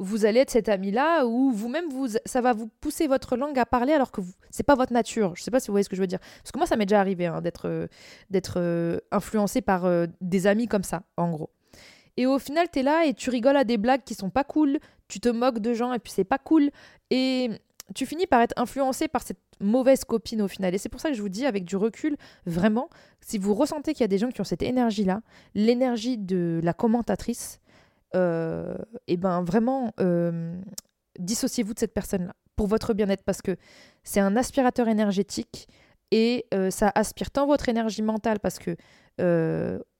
vous 0.00 0.24
allez 0.24 0.40
être 0.40 0.50
cet 0.50 0.68
ami-là 0.68 1.24
où 1.24 1.52
vous-même, 1.52 1.88
vous, 1.88 2.08
ça 2.24 2.40
va 2.40 2.52
vous 2.52 2.68
pousser 2.80 3.06
votre 3.06 3.36
langue 3.36 3.58
à 3.58 3.66
parler 3.66 3.92
alors 3.92 4.10
que 4.10 4.22
ce 4.22 4.28
c'est 4.50 4.62
pas 4.62 4.74
votre 4.74 4.92
nature. 4.92 5.34
Je 5.36 5.42
sais 5.42 5.50
pas 5.50 5.60
si 5.60 5.68
vous 5.68 5.72
voyez 5.72 5.84
ce 5.84 5.88
que 5.88 5.96
je 5.96 6.00
veux 6.00 6.06
dire. 6.06 6.18
Parce 6.18 6.52
que 6.52 6.58
moi, 6.58 6.66
ça 6.66 6.76
m'est 6.76 6.86
déjà 6.86 7.00
arrivé 7.00 7.26
hein, 7.26 7.40
d'être 7.40 7.68
euh, 7.68 7.86
euh, 8.56 8.98
influencé 9.12 9.60
par 9.60 9.84
euh, 9.84 10.06
des 10.20 10.46
amis 10.46 10.66
comme 10.66 10.82
ça, 10.82 11.02
en 11.16 11.30
gros. 11.30 11.50
Et 12.16 12.26
au 12.26 12.38
final, 12.38 12.68
tu 12.72 12.80
es 12.80 12.82
là 12.82 13.04
et 13.06 13.14
tu 13.14 13.30
rigoles 13.30 13.56
à 13.56 13.64
des 13.64 13.76
blagues 13.76 14.02
qui 14.04 14.14
sont 14.14 14.30
pas 14.30 14.44
cool, 14.44 14.78
tu 15.08 15.20
te 15.20 15.28
moques 15.28 15.58
de 15.58 15.74
gens 15.74 15.92
et 15.92 15.98
puis 15.98 16.12
c'est 16.12 16.24
pas 16.24 16.38
cool. 16.38 16.70
Et 17.10 17.50
tu 17.94 18.06
finis 18.06 18.26
par 18.26 18.40
être 18.40 18.54
influencé 18.56 19.08
par 19.08 19.22
cette 19.22 19.38
mauvaise 19.60 20.04
copine 20.04 20.42
au 20.42 20.48
final. 20.48 20.74
Et 20.74 20.78
c'est 20.78 20.88
pour 20.88 21.00
ça 21.00 21.10
que 21.10 21.14
je 21.14 21.22
vous 21.22 21.28
dis 21.28 21.46
avec 21.46 21.64
du 21.64 21.76
recul, 21.76 22.16
vraiment, 22.46 22.88
si 23.20 23.38
vous 23.38 23.54
ressentez 23.54 23.92
qu'il 23.92 24.02
y 24.02 24.04
a 24.04 24.08
des 24.08 24.18
gens 24.18 24.30
qui 24.30 24.40
ont 24.40 24.44
cette 24.44 24.62
énergie-là, 24.62 25.22
l'énergie 25.54 26.18
de 26.18 26.60
la 26.62 26.72
commentatrice, 26.72 27.60
et 28.14 28.16
euh, 28.16 28.76
eh 29.08 29.16
ben 29.16 29.42
vraiment, 29.42 29.92
euh, 29.98 30.56
dissociez-vous 31.18 31.74
de 31.74 31.80
cette 31.80 31.94
personne-là 31.94 32.32
pour 32.54 32.68
votre 32.68 32.94
bien-être 32.94 33.24
parce 33.24 33.42
que 33.42 33.56
c'est 34.04 34.20
un 34.20 34.36
aspirateur 34.36 34.86
énergétique 34.86 35.68
et 36.12 36.46
euh, 36.54 36.70
ça 36.70 36.92
aspire 36.94 37.32
tant 37.32 37.46
votre 37.46 37.68
énergie 37.68 38.02
mentale 38.02 38.38
parce 38.38 38.58
que 38.60 38.76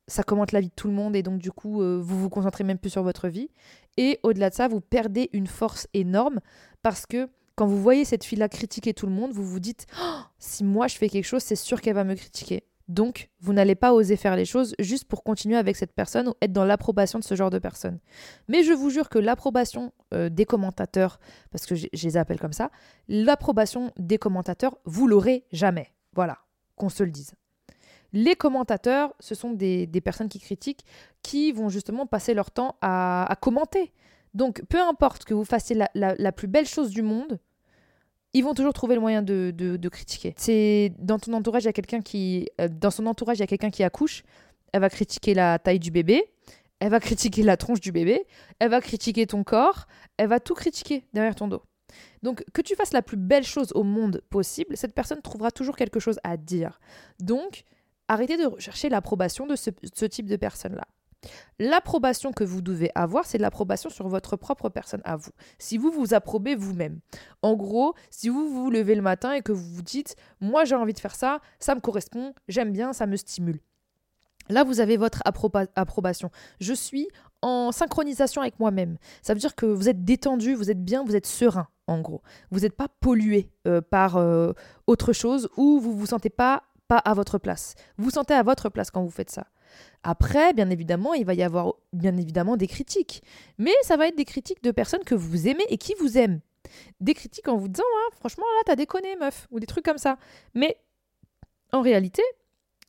ça 0.06 0.23
commente 0.23 0.52
la 0.52 0.61
vie 0.61 0.68
de 0.68 0.75
tout 0.75 0.87
le 0.87 0.92
monde 0.92 1.16
et 1.16 1.23
donc 1.23 1.38
du 1.38 1.50
coup 1.50 1.80
vous 1.80 2.21
vous 2.21 2.28
concentrez 2.28 2.62
même 2.62 2.78
plus 2.78 2.90
sur 2.90 3.02
votre 3.02 3.28
vie. 3.28 3.49
Et 3.97 4.21
au-delà 4.23 4.50
de 4.50 4.54
ça 4.54 4.68
vous 4.68 4.80
perdez 4.80 5.30
une 5.33 5.47
force 5.47 5.88
énorme 5.92 6.40
parce 6.83 7.06
que 7.06 7.28
quand 7.56 7.66
vous 7.66 7.80
voyez 7.80 8.04
cette 8.04 8.25
fille-là 8.25 8.49
critiquer 8.49 8.94
tout 8.94 9.06
le 9.06 9.12
monde 9.12 9.33
vous 9.33 9.44
vous 9.44 9.61
dites 9.61 9.87
oh, 10.00 10.21
si 10.38 10.62
moi 10.62 10.87
je 10.87 10.97
fais 10.97 11.09
quelque 11.09 11.25
chose 11.25 11.42
c'est 11.42 11.56
sûr 11.56 11.80
qu'elle 11.80 11.94
va 11.94 12.04
me 12.04 12.14
critiquer 12.14 12.64
donc, 12.88 13.31
vous 13.41 13.55
n'allez 13.55 13.75
pas 13.75 13.95
oser 13.95 14.17
faire 14.17 14.37
les 14.37 14.45
choses 14.45 14.75
juste 14.79 15.07
pour 15.07 15.23
continuer 15.23 15.57
avec 15.57 15.76
cette 15.76 15.93
personne 15.93 16.29
ou 16.29 16.35
être 16.43 16.53
dans 16.53 16.67
l'approbation 16.67 17.19
de 17.19 17.25
ce 17.25 17.35
genre 17.35 17.49
de 17.49 17.59
personne. 17.59 17.99
Mais 18.49 18.62
je 18.62 18.73
vous 18.73 18.91
jure 18.91 19.09
que 19.09 19.19
l'approbation 19.19 19.93
euh, 20.12 20.29
des 20.29 20.45
commentateurs, 20.45 21.19
parce 21.50 21.64
que 21.64 21.75
je 21.75 21.88
les 21.93 22.17
appelle 22.19 22.38
comme 22.38 22.53
ça, 22.53 22.71
l'approbation 23.09 23.91
des 23.99 24.19
commentateurs, 24.19 24.76
vous 24.85 25.07
l'aurez 25.07 25.47
jamais. 25.50 25.95
Voilà, 26.12 26.38
qu'on 26.76 26.91
se 26.91 27.03
le 27.03 27.11
dise. 27.11 27.33
Les 28.12 28.37
commentateurs, 28.37 29.14
ce 29.19 29.35
sont 29.35 29.53
des, 29.53 29.88
personnes 30.05 30.29
qui 30.29 30.38
critiquent, 30.38 30.85
qui 31.23 31.53
vont 31.53 31.71
justement 31.71 32.07
passer 32.07 32.35
leur 32.35 32.50
temps 32.50 32.76
à, 32.83 33.35
commenter. 33.41 33.93
Donc, 34.35 34.62
peu 34.69 34.81
importe 34.81 35.25
que 35.25 35.35
vous 35.35 35.45
fassiez 35.45 35.76
la 35.95 36.33
plus 36.33 36.49
belle 36.49 36.67
chose 36.67 36.91
du 36.91 37.03
monde, 37.03 37.41
ils 38.35 38.43
vont 38.43 38.53
toujours 38.53 38.73
trouver 38.73 38.97
le 38.97 39.00
moyen 39.00 39.23
de, 39.23 39.53
de, 39.57 39.88
critiquer. 39.88 40.35
C'est 40.37 40.93
dans 40.99 41.19
ton 41.19 41.33
entourage, 41.33 41.62
il 41.62 41.67
y 41.67 41.69
a 41.69 41.73
quelqu'un 41.73 42.00
qui, 42.00 42.49
euh, 42.61 42.69
dans 42.69 42.91
son 42.91 43.07
entourage, 43.07 43.38
il 43.38 43.41
y 43.41 43.45
a 43.45 43.47
quelqu'un 43.47 43.71
qui 43.71 43.85
accouche. 43.85 44.25
Elle 44.73 44.81
va 44.81 44.91
critiquer 44.91 45.35
la 45.35 45.59
taille 45.61 45.79
du 45.79 45.93
bébé. 45.93 46.25
Elle 46.81 46.91
va 46.91 47.00
critiquer 47.00 47.45
la 47.45 47.57
tronche 47.57 47.81
du 47.81 47.93
bébé. 47.93 48.26
Elle 48.59 48.71
va 48.71 48.81
critiquer 48.81 49.26
ton 49.26 49.45
corps. 49.45 49.87
Elle 50.17 50.29
va 50.29 50.41
tout 50.41 50.55
critiquer 50.55 51.05
derrière 51.12 51.37
ton 51.37 51.47
dos. 51.47 51.62
Donc, 52.23 52.45
que 52.53 52.61
tu 52.61 52.75
fasses 52.75 52.93
la 52.93 53.03
plus 53.03 53.17
belle 53.17 53.45
chose 53.45 53.71
au 53.75 53.85
monde 53.85 54.21
possible, 54.31 54.76
cette 54.76 54.95
personne 54.95 55.23
trouvera 55.23 55.53
toujours 55.53 55.76
quelque 55.76 56.00
chose 56.00 56.19
à 56.25 56.37
dire. 56.37 56.81
Donc, 57.21 57.62
arrêtez 58.09 58.37
de 58.37 58.47
rechercher 58.47 58.88
l'approbation 58.88 59.47
de 59.47 59.55
ce, 59.55 59.71
ce 59.95 60.05
type 60.07 60.26
de 60.26 60.37
personne-là. 60.37 60.87
L'approbation 61.59 62.33
que 62.33 62.45
vous 62.45 62.62
devez 62.62 62.90
avoir, 62.95 63.25
c'est 63.25 63.38
l'approbation 63.38 63.90
sur 63.90 64.09
votre 64.09 64.37
propre 64.37 64.69
personne 64.69 65.02
à 65.04 65.16
vous. 65.16 65.31
Si 65.59 65.78
vous 65.78 65.90
vous 65.90 66.14
approbez 66.14 66.54
vous-même. 66.54 67.00
En 67.43 67.54
gros, 67.54 67.95
si 68.11 68.28
vous 68.28 68.49
vous 68.49 68.71
levez 68.71 68.95
le 68.95 69.02
matin 69.02 69.33
et 69.33 69.43
que 69.43 69.52
vous 69.52 69.75
vous 69.75 69.83
dites, 69.83 70.16
moi 70.40 70.64
j'ai 70.64 70.75
envie 70.75 70.93
de 70.93 70.99
faire 70.99 71.14
ça, 71.14 71.40
ça 71.59 71.75
me 71.75 71.81
correspond, 71.81 72.35
j'aime 72.49 72.73
bien, 72.73 72.93
ça 72.93 73.07
me 73.07 73.16
stimule. 73.16 73.61
Là, 74.50 74.62
vous 74.62 74.81
avez 74.81 74.97
votre 74.97 75.23
approbation. 75.25 76.31
Je 76.61 76.75
suis 76.75 77.09
en 77.40 77.73
synchronisation 77.73 78.43
avec 78.43 78.59
moi-même. 78.61 78.99
Ça 79.23 79.33
veut 79.33 79.40
dire 79.40 79.54
que 79.54 79.66
vous 79.66 79.88
êtes 79.88 80.04
détendu, 80.04 80.54
vous 80.54 80.71
êtes 80.71 80.85
bien, 80.85 81.02
vous 81.02 81.16
êtes 81.16 81.26
serein, 81.26 81.69
en 81.87 82.00
gros. 82.00 82.23
Vous 82.50 82.61
n'êtes 82.61 82.76
pas 82.76 82.88
pollué 83.00 83.50
euh, 83.66 83.81
par 83.81 84.16
euh, 84.16 84.52
autre 84.87 85.12
chose 85.12 85.49
ou 85.57 85.81
vous 85.81 85.97
vous 85.97 86.07
sentez 86.07 86.31
pas 86.31 86.62
pas 86.87 86.99
à 86.99 87.14
votre 87.14 87.38
place. 87.38 87.75
Vous 87.97 88.04
vous 88.04 88.11
sentez 88.11 88.35
à 88.35 88.43
votre 88.43 88.69
place 88.69 88.90
quand 88.90 89.02
vous 89.02 89.11
faites 89.11 89.31
ça. 89.31 89.47
Après, 90.02 90.52
bien 90.52 90.71
évidemment, 90.71 91.14
il 91.14 91.25
va 91.25 91.35
y 91.35 91.43
avoir 91.43 91.75
bien 91.93 92.16
évidemment 92.16 92.57
des 92.57 92.66
critiques. 92.66 93.23
Mais 93.59 93.73
ça 93.83 93.97
va 93.97 94.09
être 94.09 94.16
des 94.16 94.25
critiques 94.25 94.62
de 94.62 94.71
personnes 94.71 95.04
que 95.04 95.14
vous 95.14 95.49
aimez 95.49 95.64
et 95.69 95.78
qui 95.78 95.95
vous 95.99 96.19
aiment. 96.19 96.40
Des 97.00 97.14
critiques 97.14 97.49
en 97.49 97.57
vous 97.57 97.69
disant, 97.69 97.85
ah, 98.07 98.14
franchement, 98.16 98.45
là, 98.57 98.62
t'as 98.66 98.76
déconné, 98.76 99.16
meuf, 99.16 99.47
ou 99.50 99.61
des 99.61 99.66
trucs 99.66 99.85
comme 99.85 99.99
ça. 99.99 100.19
Mais 100.54 100.76
en 101.73 101.81
réalité, 101.81 102.23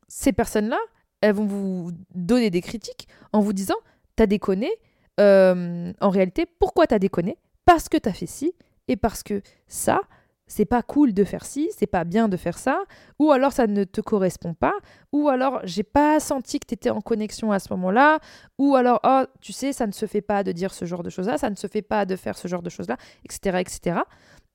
ces 0.07 0.33
personnes-là, 0.33 0.79
elles 1.21 1.33
vont 1.33 1.45
vous 1.45 1.91
donner 2.13 2.49
des 2.49 2.61
critiques 2.61 3.07
en 3.33 3.39
vous 3.39 3.53
disant, 3.53 3.75
t'as 4.15 4.27
déconné. 4.27 4.71
Euh, 5.19 5.93
en 6.01 6.09
réalité, 6.09 6.45
pourquoi 6.45 6.87
t'as 6.87 6.99
déconné? 6.99 7.37
Parce 7.65 7.89
que 7.89 7.97
tu 7.97 8.09
as 8.09 8.13
fait 8.13 8.27
ci 8.27 8.53
et 8.87 8.95
parce 8.97 9.23
que 9.23 9.41
ça, 9.67 10.01
c'est 10.47 10.65
pas 10.65 10.81
cool 10.83 11.13
de 11.13 11.23
faire 11.23 11.45
ci, 11.45 11.69
c'est 11.75 11.87
pas 11.87 12.03
bien 12.03 12.27
de 12.27 12.37
faire 12.37 12.57
ça, 12.57 12.83
ou 13.19 13.31
alors 13.31 13.51
ça 13.51 13.67
ne 13.67 13.83
te 13.83 14.01
correspond 14.01 14.53
pas, 14.53 14.73
ou 15.11 15.29
alors 15.29 15.59
j'ai 15.63 15.83
pas 15.83 16.19
senti 16.19 16.59
que 16.59 16.67
tu 16.67 16.73
étais 16.75 16.89
en 16.89 17.01
connexion 17.01 17.51
à 17.51 17.59
ce 17.59 17.73
moment-là, 17.73 18.19
ou 18.57 18.75
alors 18.75 18.99
oh, 19.03 19.23
tu 19.41 19.53
sais, 19.53 19.73
ça 19.73 19.87
ne 19.87 19.91
se 19.91 20.05
fait 20.05 20.21
pas 20.21 20.43
de 20.43 20.51
dire 20.51 20.73
ce 20.73 20.85
genre 20.85 21.03
de 21.03 21.09
choses-là, 21.09 21.37
ça 21.37 21.49
ne 21.49 21.55
se 21.55 21.67
fait 21.67 21.81
pas 21.81 22.05
de 22.05 22.15
faire 22.15 22.37
ce 22.37 22.47
genre 22.47 22.61
de 22.61 22.69
choses-là, 22.69 22.97
etc., 23.23 23.59
etc. 23.59 23.99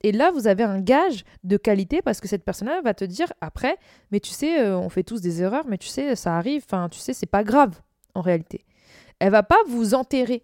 Et 0.02 0.12
là, 0.12 0.30
vous 0.30 0.46
avez 0.46 0.62
un 0.62 0.80
gage 0.80 1.24
de 1.44 1.56
qualité 1.56 2.00
parce 2.02 2.20
que 2.20 2.28
cette 2.28 2.44
personne-là 2.44 2.80
va 2.82 2.94
te 2.94 3.04
dire 3.04 3.32
après, 3.40 3.76
mais 4.10 4.20
tu 4.20 4.30
sais, 4.30 4.60
euh, 4.60 4.78
on 4.78 4.88
fait 4.88 5.02
tous 5.02 5.20
des 5.20 5.42
erreurs, 5.42 5.64
mais 5.68 5.76
tu 5.76 5.88
sais, 5.88 6.16
ça 6.16 6.36
arrive, 6.36 6.62
enfin, 6.64 6.88
tu 6.88 6.98
sais, 6.98 7.12
c'est 7.12 7.26
pas 7.26 7.44
grave 7.44 7.80
en 8.14 8.22
réalité. 8.22 8.64
Elle 9.18 9.32
va 9.32 9.42
pas 9.42 9.58
vous 9.68 9.94
enterrer. 9.94 10.42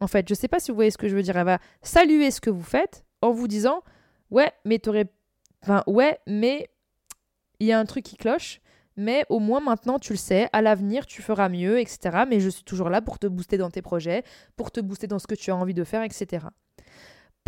En 0.00 0.06
fait, 0.06 0.26
je 0.28 0.34
sais 0.34 0.48
pas 0.48 0.60
si 0.60 0.70
vous 0.70 0.76
voyez 0.76 0.90
ce 0.90 0.96
que 0.96 1.08
je 1.08 1.14
veux 1.14 1.22
dire. 1.22 1.36
Elle 1.36 1.44
va 1.44 1.58
saluer 1.82 2.30
ce 2.30 2.40
que 2.40 2.50
vous 2.50 2.62
faites 2.62 3.04
en 3.20 3.32
vous 3.32 3.48
disant 3.48 3.82
Ouais, 4.30 4.52
mais 4.64 4.78
t'aurais. 4.78 5.06
Enfin, 5.62 5.82
ouais, 5.86 6.18
mais 6.26 6.70
il 7.60 7.66
y 7.66 7.72
a 7.72 7.78
un 7.78 7.84
truc 7.84 8.04
qui 8.04 8.16
cloche. 8.16 8.60
Mais 8.96 9.24
au 9.28 9.38
moins 9.38 9.60
maintenant, 9.60 10.00
tu 10.00 10.12
le 10.12 10.18
sais, 10.18 10.48
à 10.52 10.60
l'avenir, 10.60 11.06
tu 11.06 11.22
feras 11.22 11.48
mieux, 11.48 11.78
etc. 11.78 12.24
Mais 12.28 12.40
je 12.40 12.48
suis 12.48 12.64
toujours 12.64 12.90
là 12.90 13.00
pour 13.00 13.20
te 13.20 13.28
booster 13.28 13.56
dans 13.56 13.70
tes 13.70 13.80
projets, 13.80 14.24
pour 14.56 14.72
te 14.72 14.80
booster 14.80 15.06
dans 15.06 15.20
ce 15.20 15.28
que 15.28 15.36
tu 15.36 15.52
as 15.52 15.56
envie 15.56 15.74
de 15.74 15.84
faire, 15.84 16.02
etc. 16.02 16.46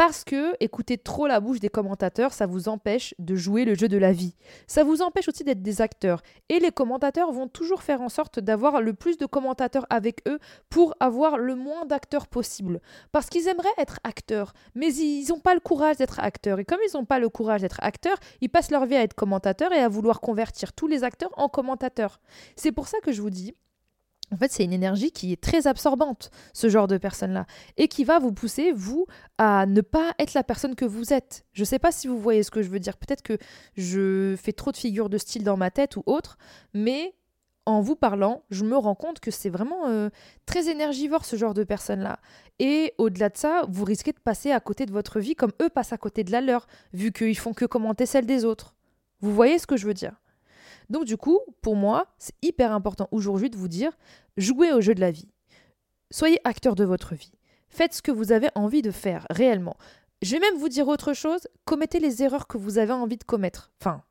Parce 0.01 0.25
que 0.25 0.55
écouter 0.61 0.97
trop 0.97 1.27
la 1.27 1.41
bouche 1.41 1.61
des 1.61 1.69
commentateurs, 1.69 2.33
ça 2.33 2.47
vous 2.47 2.71
empêche 2.71 3.15
de 3.19 3.37
jouer 3.37 3.67
le 3.67 3.75
jeu 3.75 3.87
de 3.87 3.99
la 3.99 4.13
vie. 4.13 4.35
Ça 4.67 4.83
vous 4.83 5.03
empêche 5.03 5.29
aussi 5.29 5.45
d'être 5.45 5.61
des 5.61 5.83
acteurs. 5.83 6.23
Et 6.49 6.59
les 6.59 6.71
commentateurs 6.71 7.31
vont 7.33 7.49
toujours 7.49 7.83
faire 7.83 8.01
en 8.01 8.09
sorte 8.09 8.41
d'avoir 8.41 8.81
le 8.81 8.95
plus 8.95 9.19
de 9.19 9.27
commentateurs 9.27 9.85
avec 9.91 10.27
eux 10.27 10.39
pour 10.71 10.95
avoir 11.01 11.37
le 11.37 11.55
moins 11.55 11.85
d'acteurs 11.85 12.29
possible. 12.29 12.81
Parce 13.13 13.29
qu'ils 13.29 13.47
aimeraient 13.47 13.69
être 13.77 14.01
acteurs, 14.03 14.55
mais 14.75 14.91
ils 14.95 15.29
n'ont 15.29 15.39
pas 15.39 15.53
le 15.53 15.61
courage 15.61 15.99
d'être 15.99 16.19
acteurs. 16.19 16.59
Et 16.61 16.65
comme 16.65 16.81
ils 16.89 16.97
n'ont 16.97 17.05
pas 17.05 17.19
le 17.19 17.29
courage 17.29 17.61
d'être 17.61 17.81
acteurs, 17.83 18.17
ils 18.41 18.49
passent 18.49 18.71
leur 18.71 18.87
vie 18.87 18.97
à 18.97 19.03
être 19.03 19.13
commentateurs 19.13 19.73
et 19.73 19.81
à 19.81 19.89
vouloir 19.91 20.23
convertir 20.23 20.73
tous 20.73 20.87
les 20.87 21.05
acteurs 21.05 21.35
en 21.37 21.51
commentateurs. 21.51 22.23
C'est 22.57 22.73
pour 22.73 22.89
ça 22.89 23.01
que 23.01 23.13
je 23.13 23.21
vous 23.21 23.29
dis, 23.29 23.55
en 24.33 24.37
fait, 24.37 24.53
c'est 24.53 24.65
une 24.65 24.73
énergie 24.73 25.11
qui 25.11 25.33
est 25.33 25.41
très 25.41 25.67
absorbante, 25.67 26.31
ce 26.53 26.69
genre 26.69 26.87
de 26.87 26.99
personne-là, 26.99 27.47
et 27.77 27.89
qui 27.89 28.05
va 28.05 28.19
vous 28.19 28.33
pousser, 28.33 28.73
vous, 28.73 29.07
à 29.39 29.67
ne 29.67 29.81
pas 29.81 30.15
être 30.19 30.35
la 30.35 30.45
personne 30.45 30.75
que 30.75 30.85
vous 30.85 31.13
êtes. 31.13 31.45
Je 31.53 31.63
ne 31.63 31.67
sais 31.67 31.79
pas 31.79 31.91
si 31.91 32.07
vous 32.07 32.19
voyez 32.19 32.43
ce 32.43 32.51
que 32.51 32.63
je 32.63 32.69
veux 32.69 32.79
dire. 32.79 32.97
Peut-être 32.97 33.23
que 33.23 33.39
je 33.77 34.37
fais 34.41 34.53
trop 34.53 34.71
de 34.71 34.77
figures 34.77 35.09
de 35.09 35.19
style 35.19 35.43
dans 35.43 35.57
ma 35.57 35.71
tête 35.71 35.97
ou 35.97 36.03
autre, 36.07 36.39
mais 36.75 37.15
en 37.67 37.81
vous 37.81 37.97
parlant, 37.97 38.43
je 38.51 38.65
me 38.65 38.77
rends 38.77 38.95
compte 38.95 39.21
que 39.21 39.31
c'est 39.31 39.51
vraiment 39.51 39.89
euh, 39.89 40.11
très 40.47 40.69
énergivore, 40.69 41.25
ce 41.25 41.37
genre 41.37 41.55
de 41.55 41.65
personne-là. 41.65 42.19
Et 42.59 42.95
au-delà 42.99 43.29
de 43.29 43.37
ça, 43.37 43.65
vous 43.69 43.85
risquez 43.85 44.13
de 44.13 44.19
passer 44.19 44.51
à 44.51 44.61
côté 44.61 44.87
de 44.87 44.93
votre 44.93 45.21
vie 45.21 45.35
comme 45.35 45.53
eux 45.61 45.69
passent 45.69 45.93
à 45.93 45.99
côté 45.99 46.25
de 46.25 46.33
la 46.33 46.41
leur, 46.41 46.67
vu 46.93 47.13
qu'ils 47.13 47.39
font 47.39 47.53
que 47.53 47.65
commenter 47.65 48.07
celle 48.07 48.27
des 48.27 48.45
autres. 48.45 48.75
Vous 49.21 49.35
voyez 49.35 49.59
ce 49.59 49.67
que 49.67 49.77
je 49.77 49.87
veux 49.87 49.95
dire? 49.95 50.21
Donc 50.91 51.05
du 51.05 51.17
coup, 51.17 51.41
pour 51.63 51.77
moi, 51.77 52.07
c'est 52.19 52.35
hyper 52.43 52.73
important 52.73 53.09
aujourd'hui 53.13 53.49
de 53.49 53.57
vous 53.57 53.69
dire, 53.69 53.93
jouez 54.37 54.73
au 54.73 54.81
jeu 54.81 54.95
de 54.95 55.01
la 55.01 55.13
vie. 55.13 55.29
Soyez 56.11 56.39
acteur 56.45 56.75
de 56.75 56.85
votre 56.85 57.15
vie. 57.15 57.33
Faites 57.69 57.95
ce 57.95 58.03
que 58.03 58.11
vous 58.11 58.33
avez 58.33 58.49
envie 58.57 58.83
de 58.83 58.91
faire 58.91 59.27
réellement. 59.31 59.77
Je 60.23 60.33
vais 60.33 60.41
même 60.41 60.59
vous 60.59 60.69
dire 60.69 60.89
autre 60.89 61.13
chose, 61.13 61.47
commettez 61.65 62.01
les 62.01 62.23
erreurs 62.23 62.49
que 62.49 62.59
vous 62.59 62.79
avez 62.79 62.93
envie 62.93 63.17
de 63.17 63.25
commettre. 63.25 63.71
Enfin, 63.81 64.03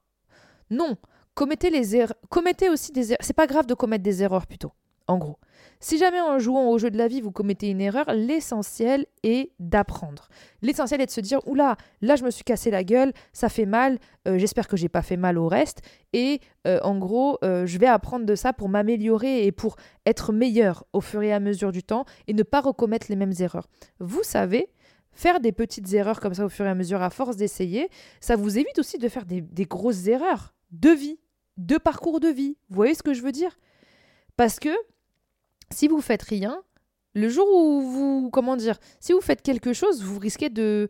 non, 0.69 0.97
commettez 1.35 1.69
les 1.69 1.97
erreurs, 1.97 2.15
commettez 2.29 2.69
aussi 2.69 2.93
des 2.93 3.11
erreurs. 3.11 3.25
C'est 3.25 3.33
pas 3.33 3.47
grave 3.47 3.67
de 3.67 3.73
commettre 3.73 4.03
des 4.03 4.23
erreurs 4.23 4.47
plutôt, 4.47 4.71
en 5.09 5.17
gros. 5.17 5.39
Si 5.79 5.97
jamais 5.97 6.21
en 6.21 6.37
jouant 6.39 6.69
au 6.69 6.77
jeu 6.77 6.91
de 6.91 6.97
la 6.97 7.07
vie, 7.07 7.19
vous 7.19 7.31
commettez 7.31 7.69
une 7.69 7.81
erreur, 7.81 8.05
l'essentiel 8.13 9.07
est 9.23 9.51
d'apprendre. 9.59 10.29
L'essentiel 10.61 11.01
est 11.01 11.07
de 11.07 11.11
se 11.11 11.19
dire 11.19 11.39
oula, 11.47 11.77
là 12.01 12.15
je 12.15 12.23
me 12.23 12.29
suis 12.29 12.43
cassé 12.43 12.69
la 12.69 12.83
gueule, 12.83 13.11
ça 13.33 13.49
fait 13.49 13.65
mal, 13.65 13.97
euh, 14.27 14.37
j'espère 14.37 14.67
que 14.67 14.77
j'ai 14.77 14.87
pas 14.87 15.01
fait 15.01 15.17
mal 15.17 15.39
au 15.39 15.47
reste 15.47 15.81
et 16.13 16.41
euh, 16.67 16.79
en 16.83 16.97
gros, 16.97 17.39
euh, 17.43 17.65
je 17.65 17.79
vais 17.79 17.87
apprendre 17.87 18.25
de 18.25 18.35
ça 18.35 18.53
pour 18.53 18.69
m'améliorer 18.69 19.45
et 19.45 19.51
pour 19.51 19.77
être 20.05 20.31
meilleur 20.31 20.85
au 20.93 21.01
fur 21.01 21.23
et 21.23 21.33
à 21.33 21.39
mesure 21.39 21.71
du 21.71 21.81
temps 21.81 22.05
et 22.27 22.33
ne 22.33 22.43
pas 22.43 22.61
recommettre 22.61 23.07
les 23.09 23.15
mêmes 23.15 23.33
erreurs. 23.39 23.67
Vous 23.99 24.23
savez, 24.23 24.69
faire 25.11 25.39
des 25.39 25.51
petites 25.51 25.91
erreurs 25.91 26.19
comme 26.19 26.35
ça 26.35 26.45
au 26.45 26.49
fur 26.49 26.65
et 26.65 26.69
à 26.69 26.75
mesure 26.75 27.01
à 27.01 27.09
force 27.09 27.35
d'essayer, 27.35 27.89
ça 28.21 28.35
vous 28.35 28.59
évite 28.59 28.77
aussi 28.77 28.99
de 28.99 29.09
faire 29.09 29.25
des, 29.25 29.41
des 29.41 29.65
grosses 29.65 30.05
erreurs 30.05 30.53
de 30.71 30.89
vie, 30.89 31.19
de 31.57 31.77
parcours 31.77 32.19
de 32.19 32.27
vie. 32.27 32.57
Vous 32.69 32.75
voyez 32.75 32.93
ce 32.93 33.01
que 33.01 33.15
je 33.15 33.23
veux 33.23 33.31
dire? 33.31 33.57
Parce 34.37 34.59
que 34.59 34.69
si 35.71 35.87
vous 35.87 36.01
faites 36.01 36.23
rien, 36.23 36.61
le 37.13 37.29
jour 37.29 37.47
où 37.51 37.81
vous, 37.81 38.29
comment 38.31 38.55
dire, 38.55 38.77
si 38.99 39.13
vous 39.13 39.21
faites 39.21 39.41
quelque 39.41 39.73
chose, 39.73 40.03
vous 40.03 40.19
risquez 40.19 40.49
de, 40.49 40.89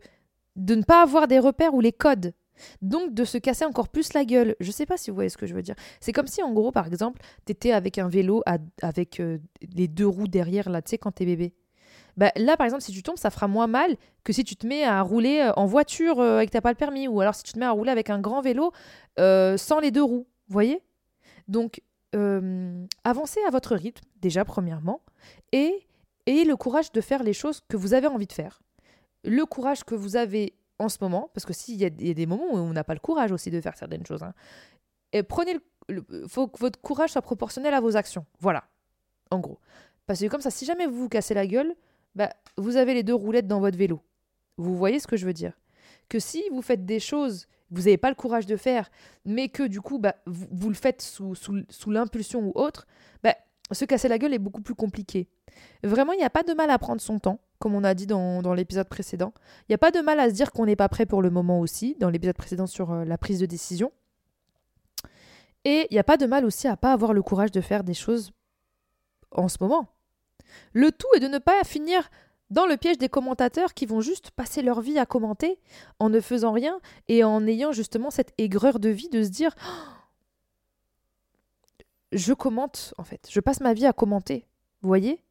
de 0.56 0.74
ne 0.74 0.82
pas 0.82 1.02
avoir 1.02 1.28
des 1.28 1.38
repères 1.38 1.74
ou 1.74 1.80
les 1.80 1.92
codes. 1.92 2.34
Donc 2.82 3.14
de 3.14 3.24
se 3.24 3.38
casser 3.38 3.64
encore 3.64 3.88
plus 3.88 4.12
la 4.12 4.24
gueule. 4.24 4.54
Je 4.60 4.70
sais 4.70 4.84
pas 4.84 4.98
si 4.98 5.10
vous 5.10 5.14
voyez 5.14 5.30
ce 5.30 5.38
que 5.38 5.46
je 5.46 5.54
veux 5.54 5.62
dire. 5.62 5.74
C'est 6.00 6.12
comme 6.12 6.26
si 6.26 6.42
en 6.42 6.52
gros, 6.52 6.72
par 6.72 6.86
exemple, 6.86 7.20
tu 7.46 7.52
étais 7.52 7.72
avec 7.72 7.98
un 7.98 8.08
vélo 8.08 8.42
avec 8.82 9.20
euh, 9.20 9.38
les 9.74 9.88
deux 9.88 10.06
roues 10.06 10.28
derrière 10.28 10.68
là, 10.68 10.82
tu 10.82 10.90
sais, 10.90 10.98
quand 10.98 11.12
t'es 11.12 11.24
bébé. 11.24 11.54
Bah, 12.16 12.32
là, 12.36 12.56
par 12.56 12.66
exemple, 12.66 12.82
si 12.82 12.92
tu 12.92 13.02
tombes, 13.02 13.16
ça 13.16 13.30
fera 13.30 13.48
moins 13.48 13.66
mal 13.66 13.96
que 14.24 14.32
si 14.32 14.44
tu 14.44 14.56
te 14.56 14.66
mets 14.66 14.84
à 14.84 15.00
rouler 15.00 15.40
euh, 15.40 15.52
en 15.56 15.64
voiture 15.64 16.20
euh, 16.20 16.40
et 16.40 16.46
que 16.46 16.50
t'as 16.50 16.60
pas 16.60 16.70
le 16.70 16.76
permis, 16.76 17.08
ou 17.08 17.20
alors 17.20 17.34
si 17.34 17.44
tu 17.44 17.52
te 17.52 17.58
mets 17.58 17.64
à 17.64 17.70
rouler 17.70 17.90
avec 17.90 18.10
un 18.10 18.20
grand 18.20 18.42
vélo 18.42 18.72
sans 19.16 19.80
les 19.80 19.90
deux 19.90 20.02
roues. 20.02 20.26
Voyez? 20.48 20.82
Donc 21.48 21.80
euh, 22.14 22.86
avancez 23.04 23.40
à 23.46 23.50
votre 23.50 23.76
rythme, 23.76 24.04
déjà 24.20 24.44
premièrement, 24.44 25.00
et 25.52 25.86
ayez 26.26 26.44
le 26.44 26.56
courage 26.56 26.92
de 26.92 27.00
faire 27.00 27.22
les 27.22 27.32
choses 27.32 27.60
que 27.68 27.76
vous 27.76 27.94
avez 27.94 28.06
envie 28.06 28.26
de 28.26 28.32
faire. 28.32 28.62
Le 29.24 29.44
courage 29.44 29.84
que 29.84 29.94
vous 29.94 30.16
avez 30.16 30.54
en 30.78 30.88
ce 30.88 30.98
moment, 31.00 31.30
parce 31.34 31.44
que 31.44 31.52
s'il 31.52 31.76
y, 31.76 31.84
a 31.84 31.90
des 31.90 32.26
moments 32.26 32.52
où 32.52 32.56
on 32.56 32.72
n'a 32.72 32.84
pas 32.84 32.94
le 32.94 33.00
courage 33.00 33.32
aussi 33.32 33.50
de 33.50 33.60
faire 33.60 33.76
certaines 33.76 34.06
choses, 34.06 34.22
hein, 34.22 34.34
et 35.12 35.22
prenez 35.22 35.58
le, 35.88 36.04
faut 36.28 36.48
que 36.48 36.58
votre 36.58 36.80
courage 36.80 37.10
soit 37.10 37.22
proportionnel 37.22 37.74
à 37.74 37.80
vos 37.80 37.96
actions. 37.96 38.24
Voilà, 38.38 38.64
en 39.30 39.40
gros. 39.40 39.58
Parce 40.06 40.20
que 40.20 40.26
comme 40.26 40.40
ça, 40.40 40.50
si 40.50 40.64
jamais 40.64 40.86
vous 40.86 40.94
vous 40.94 41.08
cassez 41.08 41.34
la 41.34 41.46
gueule, 41.46 41.74
bah, 42.14 42.30
vous 42.56 42.76
avez 42.76 42.94
les 42.94 43.02
deux 43.02 43.14
roulettes 43.14 43.46
dans 43.46 43.60
votre 43.60 43.76
vélo. 43.76 44.00
Vous 44.56 44.76
voyez 44.76 44.98
ce 44.98 45.06
que 45.06 45.16
je 45.16 45.26
veux 45.26 45.32
dire? 45.32 45.52
Que 46.08 46.18
si 46.18 46.42
vous 46.50 46.62
faites 46.62 46.84
des 46.84 47.00
choses 47.00 47.46
vous 47.70 47.82
n'avez 47.82 47.96
pas 47.96 48.08
le 48.08 48.14
courage 48.14 48.46
de 48.46 48.56
faire, 48.56 48.90
mais 49.24 49.48
que 49.48 49.62
du 49.62 49.80
coup, 49.80 49.98
bah, 49.98 50.16
vous, 50.26 50.68
le 50.68 50.74
faites 50.74 51.02
sous, 51.02 51.34
l'impulsion 51.86 52.40
ou 52.40 52.52
autre, 52.54 52.86
bah, 53.22 53.34
se 53.72 53.84
casser 53.84 54.08
la 54.08 54.18
gueule 54.18 54.34
est 54.34 54.38
beaucoup 54.38 54.62
plus 54.62 54.74
compliqué. 54.74 55.28
Vraiment, 55.82 56.12
il 56.12 56.18
n'y 56.18 56.24
a 56.24 56.30
pas 56.30 56.42
de 56.42 56.52
mal 56.52 56.70
à 56.70 56.78
prendre 56.78 57.00
son 57.00 57.18
temps, 57.18 57.40
comme 57.58 57.74
on 57.74 57.84
a 57.84 57.94
dit 57.94 58.06
dans, 58.06 58.54
l'épisode 58.54 58.88
précédent. 58.88 59.32
Il 59.62 59.72
n'y 59.72 59.74
a 59.74 59.78
pas 59.78 59.90
de 59.90 60.00
mal 60.00 60.18
à 60.18 60.28
se 60.28 60.34
dire 60.34 60.52
qu'on 60.52 60.66
n'est 60.66 60.76
pas 60.76 60.88
prêt 60.88 61.06
pour 61.06 61.22
le 61.22 61.30
moment 61.30 61.60
aussi, 61.60 61.96
dans 62.00 62.10
l'épisode 62.10 62.36
précédent 62.36 62.66
sur 62.66 62.92
euh, 62.92 63.04
la 63.04 63.18
prise 63.18 63.38
de 63.38 63.46
décision. 63.46 63.92
Et 65.64 65.86
il 65.90 65.94
n'y 65.94 66.00
a 66.00 66.04
pas 66.04 66.16
de 66.16 66.26
mal 66.26 66.44
aussi 66.44 66.68
à 66.68 66.76
pas 66.76 66.92
avoir 66.92 67.12
le 67.12 67.22
courage 67.22 67.50
de 67.50 67.60
faire 67.60 67.84
des 67.84 67.94
choses 67.94 68.32
en 69.30 69.48
ce 69.48 69.58
moment. 69.60 69.88
Le 70.72 70.90
tout 70.90 71.06
est 71.14 71.20
de 71.20 71.28
ne 71.28 71.38
pas 71.38 71.62
finir 71.64 72.10
dans 72.50 72.66
le 72.66 72.76
piège 72.76 72.98
des 72.98 73.08
commentateurs 73.08 73.74
qui 73.74 73.86
vont 73.86 74.00
juste 74.00 74.30
passer 74.32 74.62
leur 74.62 74.80
vie 74.80 74.98
à 74.98 75.06
commenter 75.06 75.58
en 75.98 76.08
ne 76.08 76.20
faisant 76.20 76.52
rien 76.52 76.80
et 77.08 77.24
en 77.24 77.46
ayant 77.46 77.72
justement 77.72 78.10
cette 78.10 78.32
aigreur 78.38 78.78
de 78.78 78.88
vie 78.88 79.08
de 79.08 79.22
se 79.22 79.28
dire 79.28 79.54
je 82.12 82.32
commente 82.32 82.94
en 82.98 83.04
fait, 83.04 83.28
je 83.30 83.40
passe 83.40 83.60
ma 83.60 83.74
vie 83.74 83.86
à 83.86 83.92
commenter. 83.92 84.46
Voyez? 84.82 85.22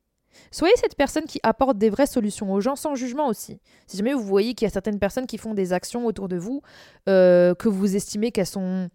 Soyez 0.52 0.74
cette 0.78 0.96
personne 0.96 1.26
qui 1.26 1.40
apporte 1.44 1.78
des 1.78 1.90
vraies 1.90 2.06
solutions 2.06 2.52
aux 2.54 2.62
gens 2.62 2.76
sans 2.76 2.96
jugement 2.96 3.28
aussi. 3.28 3.60
Si 3.88 3.98
jamais 3.98 4.14
vous 4.14 4.24
voyez 4.24 4.54
qu'il 4.54 4.66
y 4.66 4.70
a 4.70 4.72
certaines 4.72 5.00
personnes 5.00 5.28
qui 5.28 5.38
font 5.38 5.54
des 5.54 5.74
actions 5.74 6.06
autour 6.06 6.28
de 6.28 6.38
vous, 6.38 6.62
euh, 7.08 7.56
que 7.56 7.68
vous 7.68 7.96
estimez 7.96 8.32
qu'elles 8.32 8.46
sont 8.46 8.90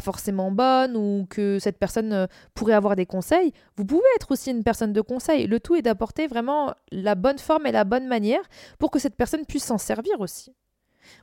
forcément 0.00 0.50
bonne 0.50 0.96
ou 0.96 1.26
que 1.28 1.58
cette 1.58 1.78
personne 1.78 2.12
euh, 2.12 2.26
pourrait 2.54 2.74
avoir 2.74 2.96
des 2.96 3.06
conseils, 3.06 3.52
vous 3.76 3.84
pouvez 3.84 4.02
être 4.16 4.32
aussi 4.32 4.50
une 4.50 4.64
personne 4.64 4.92
de 4.92 5.00
conseil. 5.00 5.46
Le 5.46 5.60
tout 5.60 5.74
est 5.74 5.82
d'apporter 5.82 6.26
vraiment 6.26 6.74
la 6.90 7.14
bonne 7.14 7.38
forme 7.38 7.66
et 7.66 7.72
la 7.72 7.84
bonne 7.84 8.06
manière 8.06 8.42
pour 8.78 8.90
que 8.90 8.98
cette 8.98 9.16
personne 9.16 9.46
puisse 9.46 9.64
s'en 9.64 9.78
servir 9.78 10.20
aussi. 10.20 10.54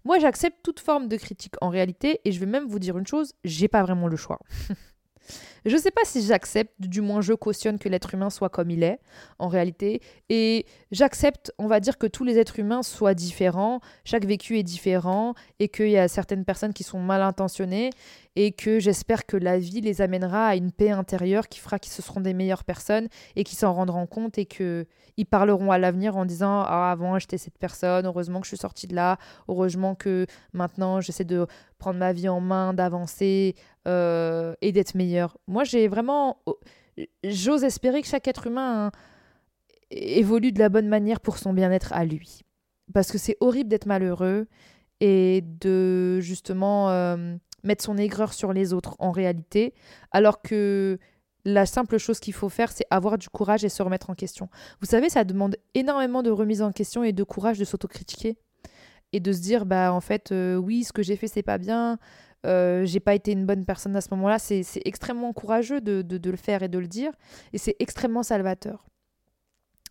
Moi, 0.04 0.20
j'accepte 0.20 0.58
toute 0.64 0.80
forme 0.80 1.08
de 1.08 1.18
critique 1.18 1.56
en 1.62 1.70
réalité 1.70 2.22
et 2.26 2.32
je 2.32 2.40
vais 2.40 2.46
même 2.46 2.68
vous 2.68 2.80
dire 2.80 2.98
une 2.98 3.08
chose, 3.08 3.34
j'ai 3.44 3.68
pas 3.68 3.84
vraiment 3.84 4.08
le 4.08 4.18
choix. 4.18 4.40
Je 5.66 5.76
ne 5.76 5.82
sais 5.82 5.92
pas 5.92 6.02
si 6.06 6.26
j'accepte, 6.26 6.74
du 6.80 7.02
moins 7.02 7.22
je 7.22 7.34
cautionne 7.34 7.80
que 7.80 7.90
l'être 7.90 8.14
humain 8.14 8.30
soit 8.30 8.50
comme 8.50 8.70
il 8.70 8.84
est, 8.84 9.00
en 9.40 9.48
réalité. 9.48 10.02
Et 10.30 10.66
j'accepte, 10.92 11.52
on 11.58 11.68
va 11.68 11.80
dire, 11.80 11.98
que 11.98 12.08
tous 12.08 12.24
les 12.24 12.38
êtres 12.38 12.60
humains 12.60 12.84
soient 12.84 13.14
différents, 13.14 13.80
chaque 14.06 14.26
vécu 14.26 14.58
est 14.58 14.64
différent, 14.64 15.34
et 15.60 15.68
qu'il 15.68 15.90
y 15.90 15.98
a 15.98 16.08
certaines 16.08 16.46
personnes 16.46 16.74
qui 16.74 16.84
sont 16.84 17.00
mal 17.00 17.22
intentionnées, 17.22 17.90
et 18.36 18.52
que 18.52 18.80
j'espère 18.80 19.26
que 19.26 19.38
la 19.38 19.60
vie 19.60 19.82
les 19.82 20.02
amènera 20.02 20.48
à 20.48 20.56
une 20.56 20.72
paix 20.72 20.92
intérieure 20.92 21.50
qui 21.50 21.60
fera 21.60 21.80
qu'ils 21.80 21.92
se 21.92 22.02
seront 22.02 22.22
des 22.22 22.34
meilleures 22.34 22.64
personnes, 22.64 23.08
et 23.36 23.44
qu'ils 23.44 23.58
s'en 23.58 23.74
rendront 23.74 24.08
compte, 24.08 24.38
et 24.38 24.46
qu'ils 24.46 24.86
parleront 25.30 25.72
à 25.72 25.78
l'avenir 25.78 26.16
en 26.16 26.26
disant 26.26 26.62
Ah, 26.62 26.92
avant 26.92 27.20
j'étais 27.20 27.38
cette 27.38 27.58
personne, 27.58 28.06
heureusement 28.06 28.40
que 28.40 28.46
je 28.46 28.50
suis 28.50 28.58
sortie 28.58 28.88
de 28.88 28.96
là, 28.96 29.18
heureusement 29.48 29.96
que 29.96 30.26
maintenant 30.54 31.02
j'essaie 31.02 31.26
de 31.26 31.48
prendre 31.78 32.00
ma 32.00 32.14
vie 32.14 32.30
en 32.30 32.42
main, 32.42 32.74
d'avancer 32.74 33.56
euh, 33.90 34.54
et 34.62 34.72
d'être 34.72 34.96
meilleur. 34.96 35.38
Moi, 35.48 35.64
j'ai 35.64 35.88
vraiment. 35.88 36.38
Oh, 36.46 36.60
j'ose 37.24 37.64
espérer 37.64 38.02
que 38.02 38.08
chaque 38.08 38.28
être 38.28 38.48
humain 38.48 38.92
évolue 39.92 40.52
de 40.52 40.60
la 40.60 40.70
bonne 40.70 40.88
manière 40.88 41.20
pour 41.20 41.38
son 41.38 41.54
bien-être 41.54 41.92
à 41.94 42.06
lui. 42.06 42.42
parce 42.94 43.12
que 43.12 43.18
c'est 43.18 43.38
horrible 43.40 43.70
d'être 43.70 43.86
malheureux 43.86 44.48
et 45.00 45.42
de 45.42 46.20
justement 46.20 46.90
euh, 46.90 47.36
mettre 47.64 47.84
son 47.84 47.98
aigreur 47.98 48.34
sur 48.34 48.54
les 48.54 48.74
autres 48.74 48.96
en 49.00 49.12
réalité, 49.12 49.74
alors 50.12 50.42
que 50.42 51.00
la 51.46 51.66
simple 51.66 51.98
chose 51.98 52.20
qu'il 52.20 52.34
faut 52.34 52.50
faire, 52.50 52.72
c'est 52.72 52.86
avoir 52.90 53.18
du 53.18 53.30
courage 53.30 53.64
et 53.64 53.70
se 53.70 53.82
remettre 53.82 54.10
en 54.10 54.16
question. 54.16 54.50
Vous 54.82 54.88
savez, 54.88 55.10
ça 55.10 55.24
demande 55.24 55.56
énormément 55.74 56.22
de 56.22 56.30
remise 56.30 56.62
en 56.62 56.72
question 56.72 57.04
et 57.04 57.14
de 57.14 57.24
courage 57.24 57.58
de 57.58 57.66
s'autocritiquer 57.66 58.38
et 59.14 59.20
de 59.20 59.32
se 59.32 59.42
dire, 59.42 59.66
bah 59.66 59.94
en 59.94 60.02
fait, 60.02 60.32
euh, 60.32 60.56
oui, 60.56 60.84
ce 60.84 60.94
que 60.94 61.02
j'ai 61.02 61.16
fait, 61.16 61.28
c'est 61.28 61.44
pas 61.44 61.58
bien, 61.58 61.98
euh, 62.46 62.86
j'ai 62.86 63.00
pas 63.00 63.16
été 63.16 63.32
une 63.32 63.46
bonne 63.46 63.66
personne 63.66 63.96
à 63.96 64.02
ce 64.02 64.10
moment-là. 64.12 64.40
C'est 64.40 64.64
extrêmement 64.86 65.34
courageux 65.34 65.82
de, 65.82 66.02
de, 66.02 66.30
le 66.30 66.38
faire 66.38 66.64
et 66.64 66.68
de 66.68 66.80
le 66.80 66.88
dire, 66.88 67.12
et 67.54 67.58
c'est 67.58 67.76
extrêmement 67.80 68.24
salvateur. 68.24 68.86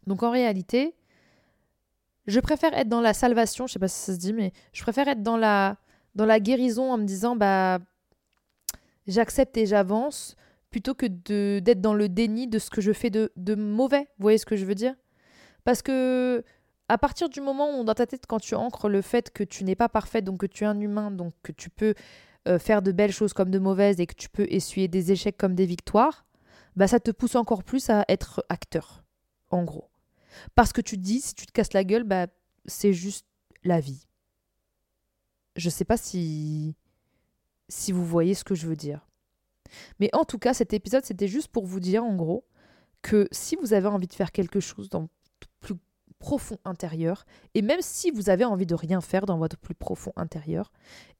Donc 0.07 0.23
en 0.23 0.31
réalité, 0.31 0.95
je 2.27 2.41
préfère 2.41 2.73
être 2.75 2.89
dans 2.89 3.01
la 3.01 3.15
salvation, 3.15 3.67
je 3.67 3.75
sais 3.75 3.79
pas 3.79 3.89
si 3.89 4.01
ça 4.01 4.15
se 4.15 4.19
dit, 4.19 4.33
mais 4.33 4.53
je 4.73 4.83
préfère 4.83 5.09
être 5.09 5.23
dans 5.23 5.37
la, 5.37 5.77
dans 6.15 6.27
la 6.27 6.41
guérison 6.41 6.93
en 6.93 6.99
me 6.99 7.05
disant, 7.05 7.37
bah 7.37 7.79
j'accepte 9.07 9.57
et 9.57 9.67
j'avance 9.67 10.37
plutôt 10.71 10.95
que 10.95 11.07
d'être 11.07 11.81
dans 11.81 11.95
le 11.95 12.09
déni 12.09 12.47
de 12.47 12.59
ce 12.59 12.71
que 12.71 12.81
je 12.81 12.93
fais 12.93 13.09
de, 13.11 13.33
de 13.37 13.55
mauvais. 13.55 14.03
Vous 14.19 14.23
voyez 14.23 14.39
ce 14.39 14.45
que 14.47 14.57
je 14.57 14.67
veux 14.67 14.75
dire? 14.75 14.95
Parce 15.65 15.83
que 15.83 16.45
à 16.89 16.99
partir 16.99 17.29
du 17.29 17.41
moment 17.41 17.79
où 17.79 17.85
dans 17.85 17.95
ta 17.95 18.07
tête, 18.07 18.25
quand 18.27 18.41
tu 18.41 18.55
ancres 18.55 18.89
le 18.89 19.03
fait 19.03 19.31
que 19.31 19.45
tu 19.45 19.65
n'es 19.65 19.75
pas 19.75 19.89
parfaite, 19.89 20.25
donc 20.25 20.39
que 20.41 20.47
tu 20.47 20.65
es 20.65 20.67
un 20.67 20.81
humain, 20.81 21.11
donc 21.11 21.33
que 21.43 21.53
tu 21.53 21.69
peux 21.69 21.95
euh, 22.49 22.59
faire 22.59 22.83
de 22.83 22.93
belles 22.93 23.13
choses 23.13 23.33
comme 23.33 23.51
de 23.51 23.59
mauvaises 23.59 24.01
et 24.01 24.07
que 24.07 24.15
tu 24.15 24.29
peux 24.29 24.47
essuyer 24.51 24.89
des 24.89 25.13
échecs 25.13 25.37
comme 25.37 25.55
des 25.55 25.67
victoires, 25.67 26.27
bah 26.77 26.89
ça 26.89 27.01
te 27.01 27.11
pousse 27.11 27.37
encore 27.37 27.65
plus 27.65 27.91
à 27.91 28.05
être 28.09 28.45
acteur, 28.49 29.05
en 29.51 29.65
gros. 29.65 29.91
Parce 30.55 30.73
que 30.73 30.81
tu 30.81 30.97
te 30.97 31.03
dis, 31.03 31.21
si 31.21 31.35
tu 31.35 31.47
te 31.47 31.53
casses 31.53 31.73
la 31.73 31.85
gueule, 31.85 32.05
bah 32.05 32.27
c'est 32.67 32.93
juste 32.93 33.27
la 33.65 33.81
vie. 33.81 34.07
Je 35.57 35.71
sais 35.71 35.85
pas 35.85 35.97
si 35.97 36.77
si 37.69 37.93
vous 37.93 38.05
voyez 38.05 38.35
ce 38.35 38.45
que 38.45 38.55
je 38.55 38.67
veux 38.67 38.77
dire. 38.77 39.07
Mais 40.01 40.09
en 40.15 40.25
tout 40.25 40.39
cas, 40.39 40.55
cet 40.55 40.73
épisode, 40.73 41.05
c'était 41.05 41.29
juste 41.29 41.49
pour 41.49 41.67
vous 41.67 41.81
dire, 41.81 42.03
en 42.03 42.15
gros, 42.15 42.47
que 43.03 43.29
si 43.31 43.57
vous 43.57 43.75
avez 43.75 43.89
envie 43.89 44.07
de 44.07 44.15
faire 44.15 44.33
quelque 44.33 44.61
chose 44.61 44.89
dans 44.89 45.09
profond 46.19 46.59
intérieur, 46.65 47.25
et 47.55 47.63
même 47.63 47.81
si 47.81 48.11
vous 48.11 48.31
avez 48.31 48.45
envie 48.45 48.67
de 48.67 48.75
rien 48.75 49.01
faire 49.01 49.27
dans 49.27 49.39
votre 49.39 49.57
plus 49.57 49.75
profond 49.75 50.13
intérieur, 50.17 50.73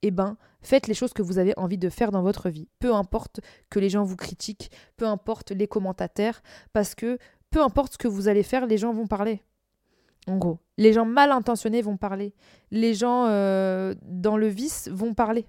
eh 0.03 0.11
ben, 0.11 0.37
faites 0.61 0.87
les 0.87 0.95
choses 0.95 1.13
que 1.13 1.23
vous 1.23 1.39
avez 1.39 1.55
envie 1.57 1.79
de 1.79 1.89
faire 1.89 2.11
dans 2.11 2.23
votre 2.23 2.51
vie. 2.51 2.69
Peu 2.79 2.95
importe 2.95 3.41
que 3.71 3.79
les 3.79 3.89
gens 3.89 4.05
vous 4.05 4.17
critiquent, 4.17 4.71
peu 4.97 5.07
importe 5.07 5.51
les 5.53 5.69
commentateurs, 5.69 6.43
parce 6.73 6.95
que 6.95 7.19
peu 7.51 7.63
importe 7.63 7.95
ce 7.95 7.99
que 7.99 8.09
vous 8.09 8.29
allez 8.29 8.43
faire, 8.43 8.67
les 8.67 8.79
gens 8.79 8.93
vont 8.93 9.07
parler. 9.07 9.43
En 10.27 10.37
gros, 10.37 10.59
les 10.77 10.93
gens 10.93 11.07
mal 11.07 11.31
intentionnés 11.31 11.81
vont 11.81 11.97
parler. 11.97 12.35
Les 12.71 12.93
gens 12.93 13.27
euh, 13.27 13.95
dans 14.03 14.37
le 14.37 14.49
vice 14.49 14.89
vont 14.93 15.15
parler. 15.15 15.47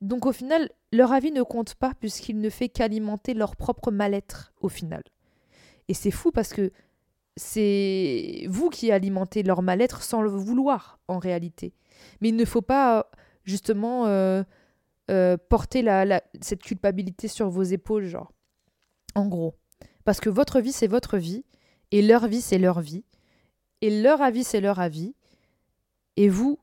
Donc 0.00 0.24
au 0.24 0.32
final, 0.32 0.70
leur 0.92 1.12
avis 1.12 1.32
ne 1.32 1.42
compte 1.42 1.74
pas 1.74 1.92
puisqu'il 1.98 2.40
ne 2.40 2.48
fait 2.48 2.68
qu'alimenter 2.68 3.34
leur 3.34 3.56
propre 3.56 3.90
mal-être 3.90 4.52
au 4.60 4.68
final. 4.68 5.02
Et 5.88 5.94
c'est 5.94 6.10
fou 6.10 6.30
parce 6.30 6.52
que 6.52 6.70
c'est 7.38 8.46
vous 8.48 8.68
qui 8.68 8.90
alimentez 8.90 9.42
leur 9.42 9.62
mal-être 9.62 10.02
sans 10.02 10.20
le 10.20 10.28
vouloir 10.28 10.98
en 11.08 11.18
réalité. 11.18 11.72
Mais 12.20 12.28
il 12.28 12.36
ne 12.36 12.44
faut 12.44 12.62
pas 12.62 13.10
justement 13.44 14.06
euh, 14.06 14.42
euh, 15.10 15.36
porter 15.48 15.84
cette 16.40 16.62
culpabilité 16.62 17.28
sur 17.28 17.48
vos 17.48 17.62
épaules, 17.62 18.06
genre. 18.06 18.32
En 19.14 19.26
gros. 19.26 19.54
Parce 20.04 20.20
que 20.20 20.28
votre 20.28 20.60
vie, 20.60 20.72
c'est 20.72 20.86
votre 20.86 21.16
vie, 21.16 21.44
et 21.92 22.02
leur 22.02 22.26
vie, 22.26 22.40
c'est 22.40 22.58
leur 22.58 22.80
vie, 22.80 23.04
et 23.80 24.02
leur 24.02 24.20
avis, 24.20 24.44
c'est 24.44 24.60
leur 24.60 24.80
avis, 24.80 25.14
et 26.16 26.28
vous, 26.28 26.58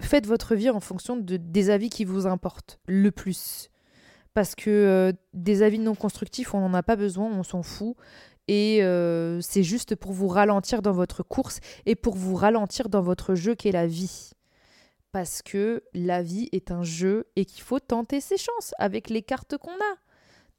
faites 0.00 0.26
votre 0.26 0.54
vie 0.54 0.70
en 0.70 0.80
fonction 0.80 1.16
de, 1.16 1.36
des 1.36 1.70
avis 1.70 1.90
qui 1.90 2.04
vous 2.04 2.26
importent 2.26 2.80
le 2.86 3.10
plus. 3.10 3.70
Parce 4.34 4.54
que 4.54 4.70
euh, 4.70 5.12
des 5.32 5.62
avis 5.62 5.78
non 5.78 5.94
constructifs, 5.94 6.54
on 6.54 6.60
n'en 6.60 6.74
a 6.74 6.82
pas 6.82 6.96
besoin, 6.96 7.30
on 7.30 7.42
s'en 7.42 7.62
fout. 7.62 7.96
Et 8.52 8.82
euh, 8.82 9.40
c'est 9.40 9.62
juste 9.62 9.94
pour 9.94 10.10
vous 10.10 10.26
ralentir 10.26 10.82
dans 10.82 10.90
votre 10.90 11.22
course 11.22 11.60
et 11.86 11.94
pour 11.94 12.16
vous 12.16 12.34
ralentir 12.34 12.88
dans 12.88 13.00
votre 13.00 13.36
jeu 13.36 13.54
qu'est 13.54 13.70
la 13.70 13.86
vie. 13.86 14.32
Parce 15.12 15.40
que 15.40 15.84
la 15.94 16.20
vie 16.20 16.48
est 16.50 16.72
un 16.72 16.82
jeu 16.82 17.28
et 17.36 17.44
qu'il 17.44 17.62
faut 17.62 17.78
tenter 17.78 18.20
ses 18.20 18.38
chances 18.38 18.74
avec 18.80 19.08
les 19.08 19.22
cartes 19.22 19.56
qu'on 19.56 19.70
a. 19.70 19.96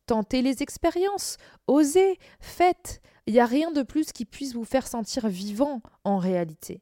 Tenter 0.06 0.42
les 0.42 0.64
expériences, 0.64 1.36
osez, 1.68 2.18
faites. 2.40 3.02
Il 3.28 3.34
n'y 3.34 3.42
a 3.42 3.46
rien 3.46 3.72
de 3.72 3.82
plus 3.82 4.14
qui 4.14 4.24
puisse 4.24 4.54
vous 4.54 4.64
faire 4.64 4.88
sentir 4.88 5.28
vivant 5.28 5.82
en 6.06 6.18
réalité. 6.18 6.82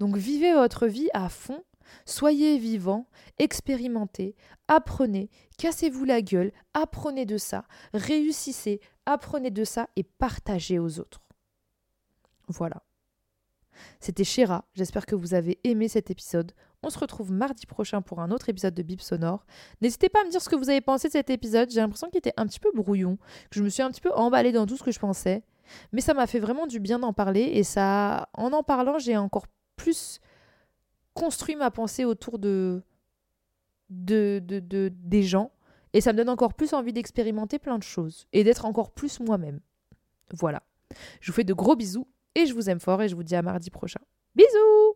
Donc 0.00 0.16
vivez 0.16 0.52
votre 0.52 0.88
vie 0.88 1.10
à 1.14 1.28
fond, 1.28 1.62
soyez 2.06 2.58
vivant, 2.58 3.06
expérimentez, 3.38 4.34
apprenez, 4.66 5.30
cassez-vous 5.58 6.04
la 6.04 6.22
gueule, 6.22 6.50
apprenez 6.74 7.24
de 7.24 7.38
ça, 7.38 7.66
réussissez, 7.94 8.80
apprenez 9.06 9.50
de 9.50 9.64
ça 9.64 9.88
et 9.96 10.02
partagez 10.02 10.78
aux 10.78 10.98
autres. 11.00 11.22
Voilà. 12.48 12.82
C'était 14.00 14.24
Chéra, 14.24 14.64
j'espère 14.74 15.06
que 15.06 15.14
vous 15.14 15.34
avez 15.34 15.58
aimé 15.64 15.88
cet 15.88 16.10
épisode. 16.10 16.52
On 16.82 16.90
se 16.90 16.98
retrouve 16.98 17.32
mardi 17.32 17.66
prochain 17.66 18.02
pour 18.02 18.20
un 18.20 18.30
autre 18.30 18.48
épisode 18.48 18.74
de 18.74 18.82
Bip 18.82 19.00
Sonore. 19.00 19.46
N'hésitez 19.80 20.08
pas 20.08 20.20
à 20.20 20.24
me 20.24 20.30
dire 20.30 20.42
ce 20.42 20.48
que 20.48 20.56
vous 20.56 20.68
avez 20.68 20.80
pensé 20.80 21.08
de 21.08 21.12
cet 21.12 21.30
épisode, 21.30 21.70
j'ai 21.70 21.80
l'impression 21.80 22.08
qu'il 22.08 22.18
était 22.18 22.34
un 22.36 22.46
petit 22.46 22.60
peu 22.60 22.70
brouillon, 22.74 23.16
que 23.50 23.58
je 23.58 23.62
me 23.62 23.68
suis 23.68 23.82
un 23.82 23.90
petit 23.90 24.00
peu 24.00 24.12
emballée 24.12 24.52
dans 24.52 24.66
tout 24.66 24.76
ce 24.76 24.82
que 24.82 24.92
je 24.92 24.98
pensais. 24.98 25.42
Mais 25.92 26.00
ça 26.00 26.12
m'a 26.12 26.26
fait 26.26 26.40
vraiment 26.40 26.66
du 26.66 26.80
bien 26.80 26.98
d'en 26.98 27.12
parler 27.12 27.42
et 27.42 27.62
ça, 27.62 28.28
en 28.34 28.52
en 28.52 28.62
parlant, 28.62 28.98
j'ai 28.98 29.16
encore 29.16 29.46
plus 29.76 30.20
construit 31.14 31.56
ma 31.56 31.70
pensée 31.70 32.04
autour 32.04 32.38
de, 32.38 32.82
de, 33.90 34.40
de, 34.44 34.92
des 34.92 35.22
gens. 35.22 35.52
Et 35.92 36.00
ça 36.00 36.12
me 36.12 36.18
donne 36.18 36.28
encore 36.28 36.54
plus 36.54 36.72
envie 36.72 36.92
d'expérimenter 36.92 37.58
plein 37.58 37.78
de 37.78 37.82
choses 37.82 38.26
et 38.32 38.44
d'être 38.44 38.64
encore 38.64 38.92
plus 38.92 39.20
moi-même. 39.20 39.60
Voilà. 40.32 40.62
Je 41.20 41.30
vous 41.30 41.34
fais 41.34 41.44
de 41.44 41.54
gros 41.54 41.76
bisous 41.76 42.06
et 42.34 42.46
je 42.46 42.54
vous 42.54 42.70
aime 42.70 42.80
fort 42.80 43.02
et 43.02 43.08
je 43.08 43.14
vous 43.14 43.22
dis 43.22 43.34
à 43.34 43.42
mardi 43.42 43.70
prochain. 43.70 44.00
Bisous 44.34 44.94